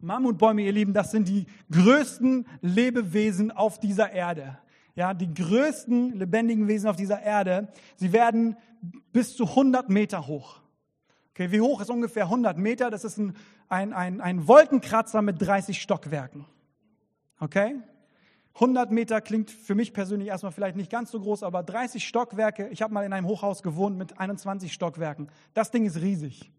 [0.00, 4.58] Mammutbäume, ihr Lieben, das sind die größten Lebewesen auf dieser Erde.
[4.94, 7.68] Ja, die größten lebendigen Wesen auf dieser Erde.
[7.96, 8.56] Sie werden
[9.12, 10.60] bis zu 100 Meter hoch.
[11.34, 12.90] Okay, wie hoch ist ungefähr 100 Meter?
[12.90, 13.36] Das ist ein,
[13.68, 16.46] ein, ein, ein Wolkenkratzer mit 30 Stockwerken.
[17.40, 17.74] Okay?
[18.54, 22.68] 100 Meter klingt für mich persönlich erstmal vielleicht nicht ganz so groß, aber 30 Stockwerke.
[22.68, 25.28] Ich habe mal in einem Hochhaus gewohnt mit 21 Stockwerken.
[25.54, 26.52] Das Ding ist riesig.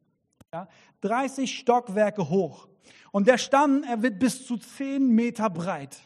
[0.53, 0.67] Ja?
[0.99, 2.67] 30 Stockwerke hoch.
[3.13, 6.01] Und der Stamm, er wird bis zu 10 Meter breit.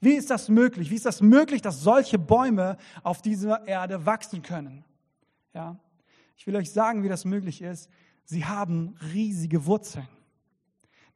[0.00, 0.90] Wie ist das möglich?
[0.90, 4.84] Wie ist das möglich, dass solche Bäume auf dieser Erde wachsen können?
[5.54, 5.78] Ja,
[6.40, 7.90] ich will euch sagen, wie das möglich ist.
[8.24, 10.08] Sie haben riesige Wurzeln.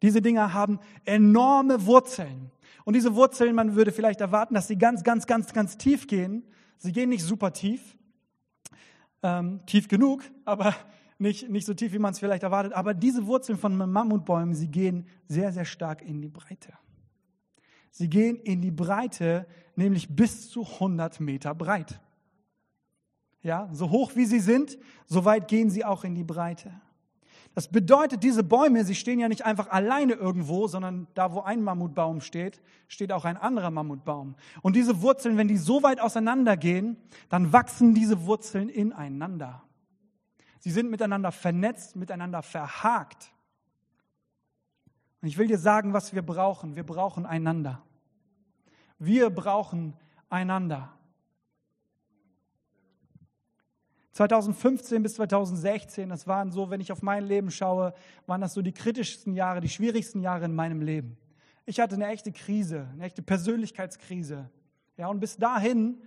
[0.03, 2.51] Diese Dinger haben enorme Wurzeln.
[2.85, 6.45] Und diese Wurzeln, man würde vielleicht erwarten, dass sie ganz, ganz, ganz, ganz tief gehen.
[6.77, 7.97] Sie gehen nicht super tief,
[9.22, 10.75] ähm, tief genug, aber
[11.18, 12.75] nicht, nicht so tief, wie man es vielleicht erwartet.
[12.75, 16.75] Aber diese Wurzeln von Mammutbäumen, sie gehen sehr, sehr stark in die Breite.
[17.91, 21.99] Sie gehen in die Breite, nämlich bis zu 100 Meter breit.
[23.45, 26.72] Ja, so hoch wie sie sind, so weit gehen sie auch in die Breite.
[27.55, 31.62] Das bedeutet, diese Bäume, sie stehen ja nicht einfach alleine irgendwo, sondern da, wo ein
[31.62, 34.34] Mammutbaum steht, steht auch ein anderer Mammutbaum.
[34.62, 36.97] Und diese Wurzeln, wenn die so weit auseinandergehen,
[37.28, 39.62] dann wachsen diese Wurzeln ineinander.
[40.59, 43.30] Sie sind miteinander vernetzt, miteinander verhakt.
[45.20, 46.76] Und ich will dir sagen, was wir brauchen.
[46.76, 47.82] Wir brauchen einander.
[48.99, 49.95] Wir brauchen
[50.30, 50.93] einander.
[54.14, 57.94] 2015 bis 2016, das waren so, wenn ich auf mein Leben schaue,
[58.26, 61.16] waren das so die kritischsten Jahre, die schwierigsten Jahre in meinem Leben.
[61.66, 64.48] Ich hatte eine echte Krise, eine echte Persönlichkeitskrise.
[64.96, 66.00] Ja, und bis dahin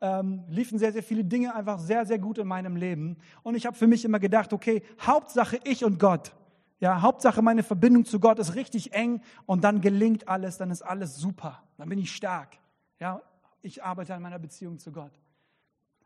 [0.00, 3.18] ähm, liefen sehr, sehr viele Dinge einfach sehr, sehr gut in meinem Leben.
[3.42, 6.32] Und ich habe für mich immer gedacht, okay, Hauptsache ich und Gott.
[6.78, 10.80] Ja, Hauptsache meine Verbindung zu Gott ist richtig eng und dann gelingt alles, dann ist
[10.80, 11.62] alles super.
[11.76, 12.56] Dann bin ich stark.
[12.98, 13.20] Ja,
[13.60, 15.12] ich arbeite an meiner Beziehung zu Gott.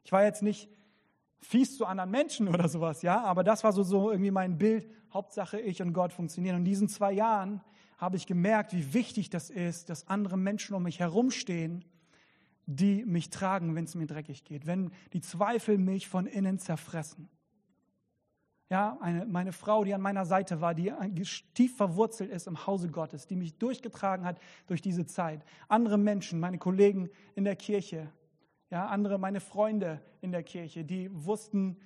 [0.02, 0.68] Ich war jetzt nicht
[1.45, 4.88] fies zu anderen Menschen oder sowas, ja, aber das war so, so irgendwie mein Bild.
[5.12, 6.57] Hauptsache ich und Gott funktionieren.
[6.57, 7.61] Und in diesen zwei Jahren
[7.99, 11.84] habe ich gemerkt, wie wichtig das ist, dass andere Menschen um mich herumstehen,
[12.66, 17.28] die mich tragen, wenn es mir dreckig geht, wenn die Zweifel mich von innen zerfressen.
[18.70, 20.92] Ja, eine, meine Frau, die an meiner Seite war, die
[21.55, 25.45] tief verwurzelt ist im Hause Gottes, die mich durchgetragen hat durch diese Zeit.
[25.68, 28.11] Andere Menschen, meine Kollegen in der Kirche,
[28.75, 31.77] ja, andere, meine Freunde in der Kirche, die wussten,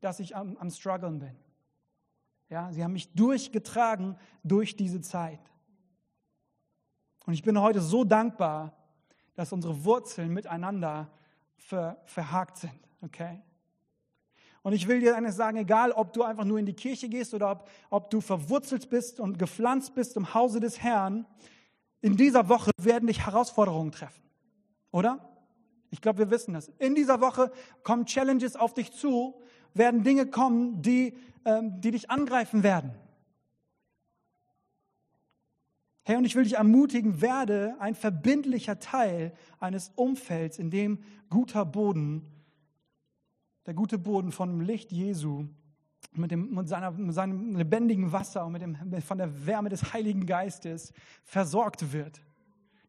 [0.00, 1.36] dass ich am, am Struggeln bin.
[2.48, 5.38] Ja, sie haben mich durchgetragen durch diese Zeit.
[7.26, 8.74] Und ich bin heute so dankbar,
[9.34, 11.10] dass unsere Wurzeln miteinander
[11.58, 12.88] ver, verhakt sind.
[13.02, 13.42] Okay?
[14.62, 17.34] Und ich will dir eines sagen, egal ob du einfach nur in die Kirche gehst
[17.34, 21.26] oder ob, ob du verwurzelt bist und gepflanzt bist im Hause des Herrn,
[22.00, 24.22] in dieser Woche werden dich Herausforderungen treffen.
[24.90, 25.29] Oder?
[25.90, 26.68] Ich glaube, wir wissen das.
[26.78, 27.50] In dieser Woche
[27.82, 29.34] kommen Challenges auf dich zu,
[29.74, 31.14] werden Dinge kommen, die,
[31.44, 32.94] ähm, die dich angreifen werden.
[36.02, 41.64] Hey, und ich will dich ermutigen, werde ein verbindlicher Teil eines Umfelds, in dem guter
[41.64, 42.26] Boden,
[43.66, 45.46] der gute Boden von Licht Jesu
[46.12, 49.92] mit, dem, mit, seiner, mit seinem lebendigen Wasser und mit dem, von der Wärme des
[49.92, 52.20] Heiligen Geistes versorgt wird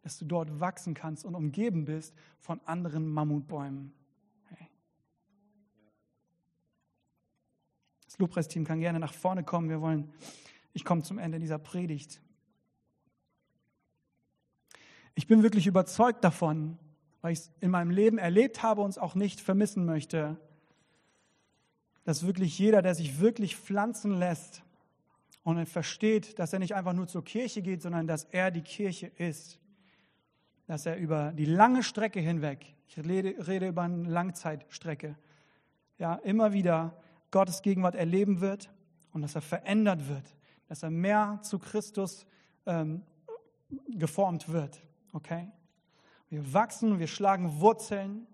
[0.01, 3.93] dass du dort wachsen kannst und umgeben bist von anderen Mammutbäumen.
[4.45, 4.67] Hey.
[8.05, 9.69] Das Lobpreisteam kann gerne nach vorne kommen.
[9.69, 10.11] Wir wollen,
[10.73, 12.21] ich komme zum Ende dieser Predigt.
[15.13, 16.79] Ich bin wirklich überzeugt davon,
[17.21, 20.37] weil ich es in meinem Leben erlebt habe und es auch nicht vermissen möchte,
[22.03, 24.63] dass wirklich jeder, der sich wirklich pflanzen lässt
[25.43, 28.63] und er versteht, dass er nicht einfach nur zur Kirche geht, sondern dass er die
[28.63, 29.60] Kirche ist,
[30.71, 35.17] dass er über die lange Strecke hinweg, ich rede, rede über eine Langzeitstrecke,
[35.97, 36.95] ja, immer wieder
[37.29, 38.71] Gottes Gegenwart erleben wird
[39.11, 40.33] und dass er verändert wird,
[40.69, 42.25] dass er mehr zu Christus
[42.65, 43.01] ähm,
[43.89, 44.81] geformt wird.
[45.11, 45.51] Okay?
[46.29, 48.25] Wir wachsen, wir schlagen Wurzeln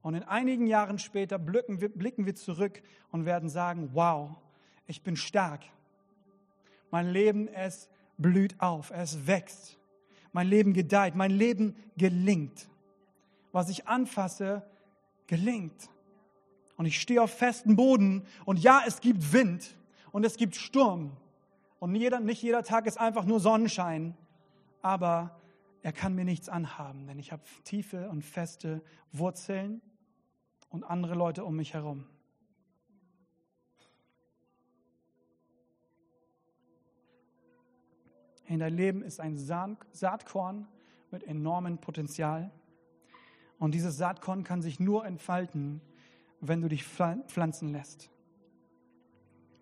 [0.00, 4.38] und in einigen Jahren später blicken wir, blicken wir zurück und werden sagen, wow,
[4.86, 5.60] ich bin stark.
[6.90, 9.76] Mein Leben, es blüht auf, es wächst.
[10.36, 12.68] Mein Leben gedeiht, mein Leben gelingt.
[13.52, 14.68] Was ich anfasse,
[15.26, 15.88] gelingt.
[16.76, 19.74] Und ich stehe auf festem Boden und ja, es gibt Wind
[20.12, 21.16] und es gibt Sturm.
[21.78, 24.14] Und jeder, nicht jeder Tag ist einfach nur Sonnenschein,
[24.82, 25.40] aber
[25.80, 28.82] er kann mir nichts anhaben, denn ich habe tiefe und feste
[29.12, 29.80] Wurzeln
[30.68, 32.04] und andere Leute um mich herum.
[38.46, 40.68] In dein Leben ist ein Saatkorn
[41.10, 42.50] mit enormem Potenzial.
[43.58, 45.80] Und dieses Saatkorn kann sich nur entfalten,
[46.40, 48.10] wenn du dich pflanzen lässt.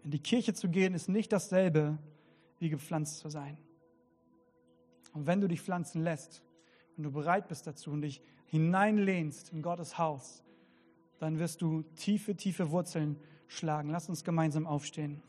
[0.02, 1.98] In die Kirche zu gehen ist nicht dasselbe,
[2.58, 3.56] wie gepflanzt zu sein.
[5.12, 6.42] Und wenn du dich pflanzen lässt
[6.96, 10.42] und du bereit bist dazu und dich hineinlehnst in Gottes Haus,
[11.20, 13.16] dann wirst du tiefe, tiefe Wurzeln
[13.46, 13.90] schlagen.
[13.90, 15.22] Lass uns gemeinsam aufstehen.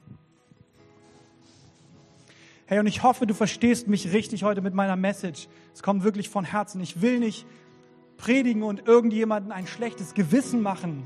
[2.67, 5.47] Hey, und ich hoffe, du verstehst mich richtig heute mit meiner Message.
[5.71, 6.81] Es kommt wirklich von Herzen.
[6.81, 7.45] Ich will nicht
[8.17, 11.03] predigen und irgendjemanden ein schlechtes Gewissen machen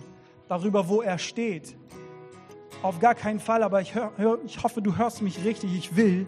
[0.48, 1.76] darüber, wo er steht.
[2.82, 5.76] auf gar keinen Fall, aber ich, hör, ich hoffe, du hörst mich richtig.
[5.76, 6.28] Ich will,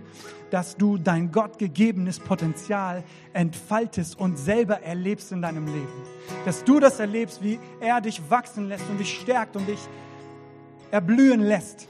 [0.49, 3.01] dass du dein gottgegebenes Potenzial
[3.31, 6.03] entfaltest und selber erlebst in deinem Leben.
[6.43, 9.79] Dass du das erlebst, wie er dich wachsen lässt und dich stärkt und dich
[10.91, 11.87] erblühen lässt.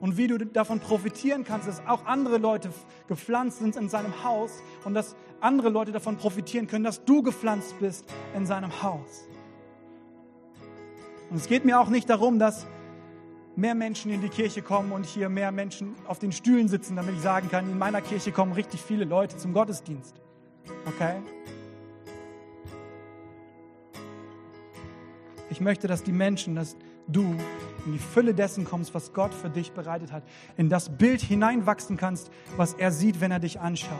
[0.00, 2.70] Und wie du davon profitieren kannst, dass auch andere Leute
[3.08, 7.78] gepflanzt sind in seinem Haus und dass andere Leute davon profitieren können, dass du gepflanzt
[7.80, 9.26] bist in seinem Haus.
[11.30, 12.66] Und es geht mir auch nicht darum, dass
[13.56, 17.14] mehr Menschen in die Kirche kommen und hier mehr Menschen auf den Stühlen sitzen, damit
[17.14, 20.20] ich sagen kann, in meiner Kirche kommen richtig viele Leute zum Gottesdienst.
[20.86, 21.16] Okay?
[25.48, 26.76] Ich möchte, dass die Menschen, dass
[27.08, 27.36] du
[27.84, 30.22] in die Fülle dessen kommst, was Gott für dich bereitet hat,
[30.56, 33.98] in das Bild hineinwachsen kannst, was er sieht, wenn er dich anschaut.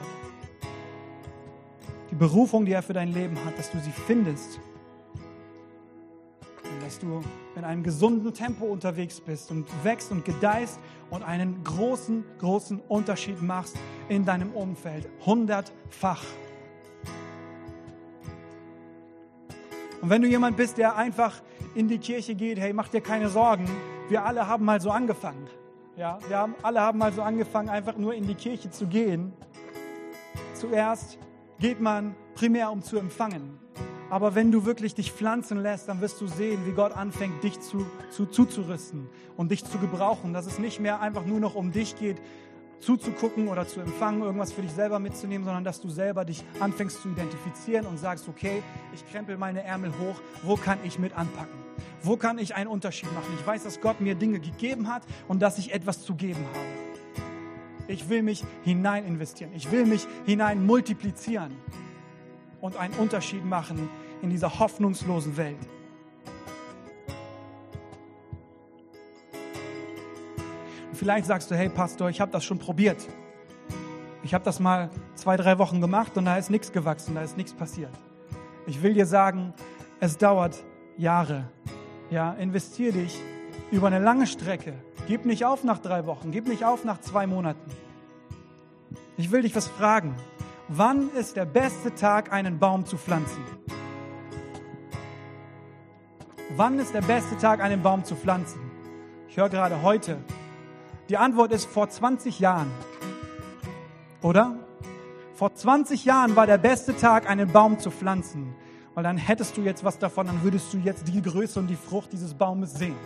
[2.11, 4.61] Die Berufung, die er für dein Leben hat, dass du sie findest
[6.87, 7.21] dass du
[7.57, 10.79] in einem gesunden Tempo unterwegs bist und wächst und gedeihst
[11.11, 13.77] und einen großen, großen Unterschied machst
[14.09, 15.09] in deinem Umfeld.
[15.27, 16.23] Hundertfach.
[20.07, 21.43] Und wenn du jemand bist, der einfach
[21.75, 23.69] in die Kirche geht, hey, mach dir keine Sorgen.
[24.09, 25.49] Wir alle haben mal so angefangen.
[25.97, 29.33] Ja, wir haben, alle haben mal so angefangen, einfach nur in die Kirche zu gehen.
[30.55, 31.19] Zuerst
[31.59, 33.59] geht man primär, um zu empfangen.
[34.09, 37.59] Aber wenn du wirklich dich pflanzen lässt, dann wirst du sehen, wie Gott anfängt, dich
[37.59, 40.33] zu, zu, zuzurüsten und dich zu gebrauchen.
[40.33, 42.23] Dass es nicht mehr einfach nur noch um dich geht,
[42.81, 47.03] zuzugucken oder zu empfangen, irgendwas für dich selber mitzunehmen, sondern dass du selber dich anfängst
[47.03, 48.63] zu identifizieren und sagst, okay,
[48.95, 51.59] ich krempel meine Ärmel hoch, wo kann ich mit anpacken?
[52.03, 53.33] Wo kann ich einen Unterschied machen?
[53.39, 56.87] Ich weiß, dass Gott mir Dinge gegeben hat und dass ich etwas zu geben habe.
[57.89, 59.51] Ich will mich hinein investieren.
[59.55, 61.53] Ich will mich hinein multiplizieren
[62.61, 63.89] und einen Unterschied machen
[64.23, 65.59] in dieser hoffnungslosen Welt.
[70.97, 73.07] Vielleicht sagst du, hey Pastor, ich habe das schon probiert.
[74.23, 77.37] Ich habe das mal zwei, drei Wochen gemacht und da ist nichts gewachsen, da ist
[77.37, 77.93] nichts passiert.
[78.67, 79.55] Ich will dir sagen,
[80.01, 80.65] es dauert
[80.97, 81.45] Jahre.
[82.11, 83.21] Ja, investier dich
[83.71, 84.75] über eine lange Strecke.
[85.07, 87.71] Gib nicht auf nach drei Wochen, gib nicht auf nach zwei Monaten.
[89.17, 90.15] Ich will dich was fragen.
[90.69, 93.45] Wann ist der beste Tag, einen Baum zu pflanzen?
[96.57, 98.61] Wann ist der beste Tag, einen Baum zu pflanzen?
[99.29, 100.19] Ich höre gerade heute.
[101.09, 102.71] Die Antwort ist vor 20 Jahren.
[104.23, 104.57] Oder?
[105.35, 108.55] Vor 20 Jahren war der beste Tag, einen Baum zu pflanzen.
[108.95, 111.77] Weil dann hättest du jetzt was davon, dann würdest du jetzt die Größe und die
[111.77, 112.97] Frucht dieses Baumes sehen.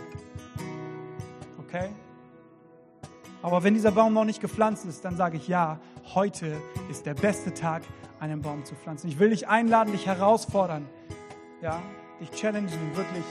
[1.59, 1.89] Okay?
[3.43, 5.79] Aber wenn dieser Baum noch nicht gepflanzt ist, dann sage ich ja,
[6.15, 6.57] heute
[6.89, 7.83] ist der beste Tag,
[8.19, 9.09] einen Baum zu pflanzen.
[9.09, 10.87] Ich will dich einladen, dich herausfordern,
[11.61, 11.81] ja,
[12.19, 13.25] dich challengen, wirklich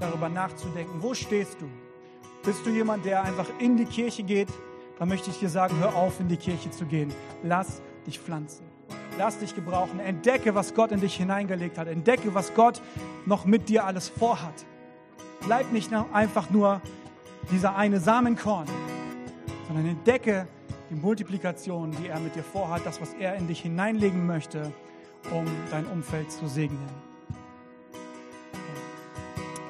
[0.00, 1.02] darüber nachzudenken.
[1.02, 1.68] Wo stehst du?
[2.46, 4.46] Bist du jemand, der einfach in die Kirche geht?
[5.00, 7.12] Dann möchte ich dir sagen, hör auf, in die Kirche zu gehen.
[7.42, 8.64] Lass dich pflanzen.
[9.18, 9.98] Lass dich gebrauchen.
[9.98, 11.88] Entdecke, was Gott in dich hineingelegt hat.
[11.88, 12.80] Entdecke, was Gott
[13.24, 14.64] noch mit dir alles vorhat.
[15.44, 16.80] Bleib nicht einfach nur
[17.50, 18.68] dieser eine Samenkorn,
[19.66, 20.46] sondern entdecke
[20.88, 24.72] die Multiplikation, die er mit dir vorhat, das, was er in dich hineinlegen möchte,
[25.32, 26.88] um dein Umfeld zu segnen.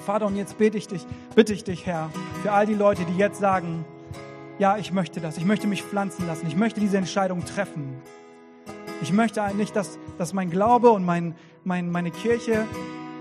[0.05, 2.11] Vater, und jetzt bete ich dich, bitte ich dich, Herr,
[2.43, 3.84] für all die Leute, die jetzt sagen,
[4.59, 7.97] ja, ich möchte das, ich möchte mich pflanzen lassen, ich möchte diese Entscheidung treffen.
[9.03, 11.34] Ich möchte nicht, dass, dass mein Glaube und mein,
[11.64, 12.64] mein, meine Kirche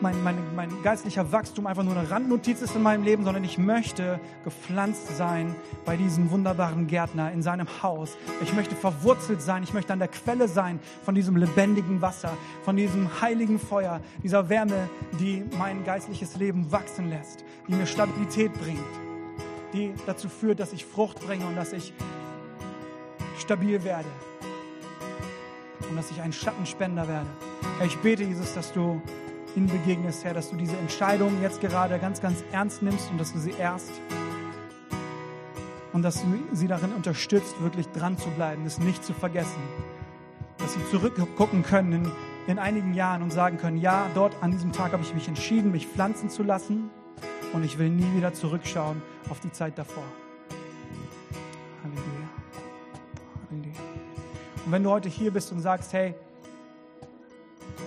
[0.02, 3.58] mein, mein, mein geistlicher Wachstum einfach nur eine Randnotiz ist in meinem Leben, sondern ich
[3.58, 5.56] möchte gepflanzt sein
[5.86, 8.18] bei diesem wunderbaren Gärtner in seinem Haus.
[8.42, 9.64] Ich möchte verwurzelt sein.
[9.64, 12.32] Ich möchte an der Quelle sein von diesem lebendigen Wasser,
[12.64, 14.90] von diesem heiligen Feuer, dieser Wärme,
[15.20, 18.80] die mein geistliches Leben wachsen lässt, die mir Stabilität bringt,
[19.76, 21.94] die dazu führt, dass ich Frucht bringe und dass ich
[23.38, 24.08] stabil werde
[25.90, 27.28] und dass ich ein Schattenspender werde.
[27.78, 29.02] Herr, ich bete, Jesus, dass du
[29.56, 33.34] ihnen begegnest, Herr, dass du diese Entscheidung jetzt gerade ganz, ganz ernst nimmst und dass
[33.34, 33.92] du sie erst
[35.94, 39.62] und dass du sie darin unterstützt, wirklich dran zu bleiben, es nicht zu vergessen.
[40.58, 42.12] Dass sie zurückgucken können in,
[42.48, 45.72] in einigen Jahren und sagen können, ja, dort an diesem Tag habe ich mich entschieden,
[45.72, 46.90] mich pflanzen zu lassen
[47.54, 50.04] und ich will nie wieder zurückschauen auf die Zeit davor.
[51.84, 52.30] Halleluja.
[53.50, 53.82] Halleluja.
[54.66, 56.16] Und wenn du heute hier bist und sagst, hey,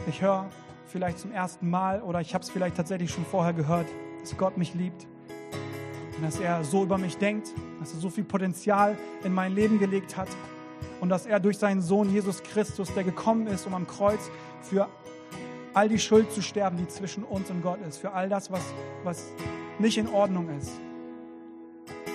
[0.06, 0.46] ich höre
[0.86, 3.86] vielleicht zum ersten Mal oder ich habe es vielleicht tatsächlich schon vorher gehört,
[4.20, 5.06] dass Gott mich liebt
[6.16, 7.48] und dass er so über mich denkt,
[7.80, 10.28] dass er so viel Potenzial in mein Leben gelegt hat
[11.00, 14.30] und dass er durch seinen Sohn Jesus Christus, der gekommen ist, um am Kreuz
[14.62, 14.88] für
[15.78, 18.62] all die Schuld zu sterben, die zwischen uns und Gott ist, für all das, was,
[19.04, 19.30] was
[19.78, 20.72] nicht in Ordnung ist.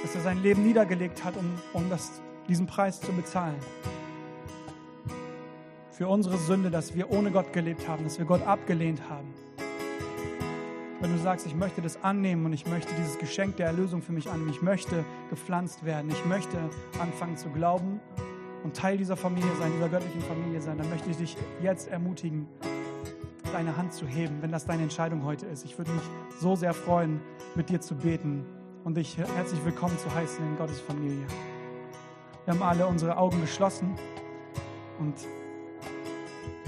[0.01, 3.55] Dass er sein Leben niedergelegt hat, um, um das, diesen Preis zu bezahlen.
[5.91, 9.33] Für unsere Sünde, dass wir ohne Gott gelebt haben, dass wir Gott abgelehnt haben.
[10.99, 14.11] Wenn du sagst, ich möchte das annehmen und ich möchte dieses Geschenk der Erlösung für
[14.11, 16.57] mich annehmen, ich möchte gepflanzt werden, ich möchte
[16.99, 18.01] anfangen zu glauben
[18.65, 22.45] und Teil dieser Familie sein, dieser göttlichen Familie sein, dann möchte ich dich jetzt ermutigen,
[23.53, 25.63] deine Hand zu heben, wenn das deine Entscheidung heute ist.
[25.63, 26.01] Ich würde mich
[26.39, 27.21] so sehr freuen,
[27.53, 28.43] mit dir zu beten
[28.83, 31.23] und dich herzlich willkommen zu heißen in Gottes Familie.
[32.45, 33.95] Wir haben alle unsere Augen geschlossen
[34.99, 35.13] und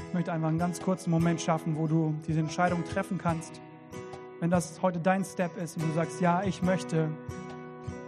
[0.07, 3.59] ich möchte einfach einen ganz kurzen Moment schaffen, wo du diese Entscheidung treffen kannst.
[4.39, 7.09] Wenn das heute dein Step ist und du sagst, ja, ich möchte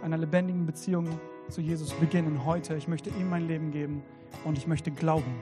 [0.02, 1.08] einer lebendigen Beziehung
[1.48, 4.02] zu Jesus beginnen heute, ich möchte ihm mein Leben geben
[4.44, 5.34] und ich möchte glauben,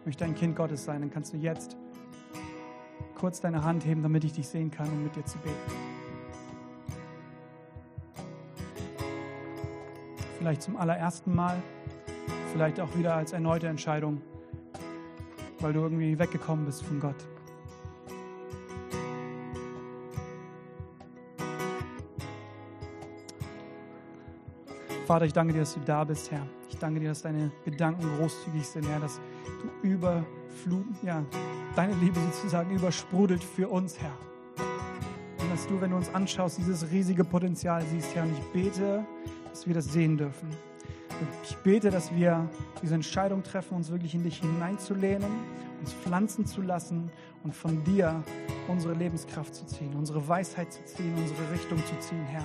[0.00, 1.78] ich möchte ein Kind Gottes sein, dann kannst du jetzt
[3.20, 5.54] kurz deine Hand heben, damit ich dich sehen kann, um mit dir zu beten.
[10.38, 11.62] Vielleicht zum allerersten Mal,
[12.52, 14.22] vielleicht auch wieder als erneute Entscheidung,
[15.58, 17.29] weil du irgendwie weggekommen bist von Gott.
[25.10, 26.46] Vater, ich danke dir, dass du da bist, Herr.
[26.68, 29.20] Ich danke dir, dass deine Gedanken großzügig sind, Herr, dass
[29.60, 31.24] du überfluten, ja,
[31.74, 34.16] deine Liebe sozusagen übersprudelt für uns, Herr.
[35.40, 38.22] Und dass du, wenn du uns anschaust, dieses riesige Potenzial siehst, Herr.
[38.22, 39.04] Und ich bete,
[39.48, 40.48] dass wir das sehen dürfen.
[41.42, 42.48] Ich bete, dass wir
[42.80, 45.32] diese Entscheidung treffen, uns wirklich in dich hineinzulehnen,
[45.80, 47.10] uns pflanzen zu lassen
[47.42, 48.22] und von dir
[48.68, 52.44] unsere Lebenskraft zu ziehen, unsere Weisheit zu ziehen, unsere Richtung zu ziehen, Herr.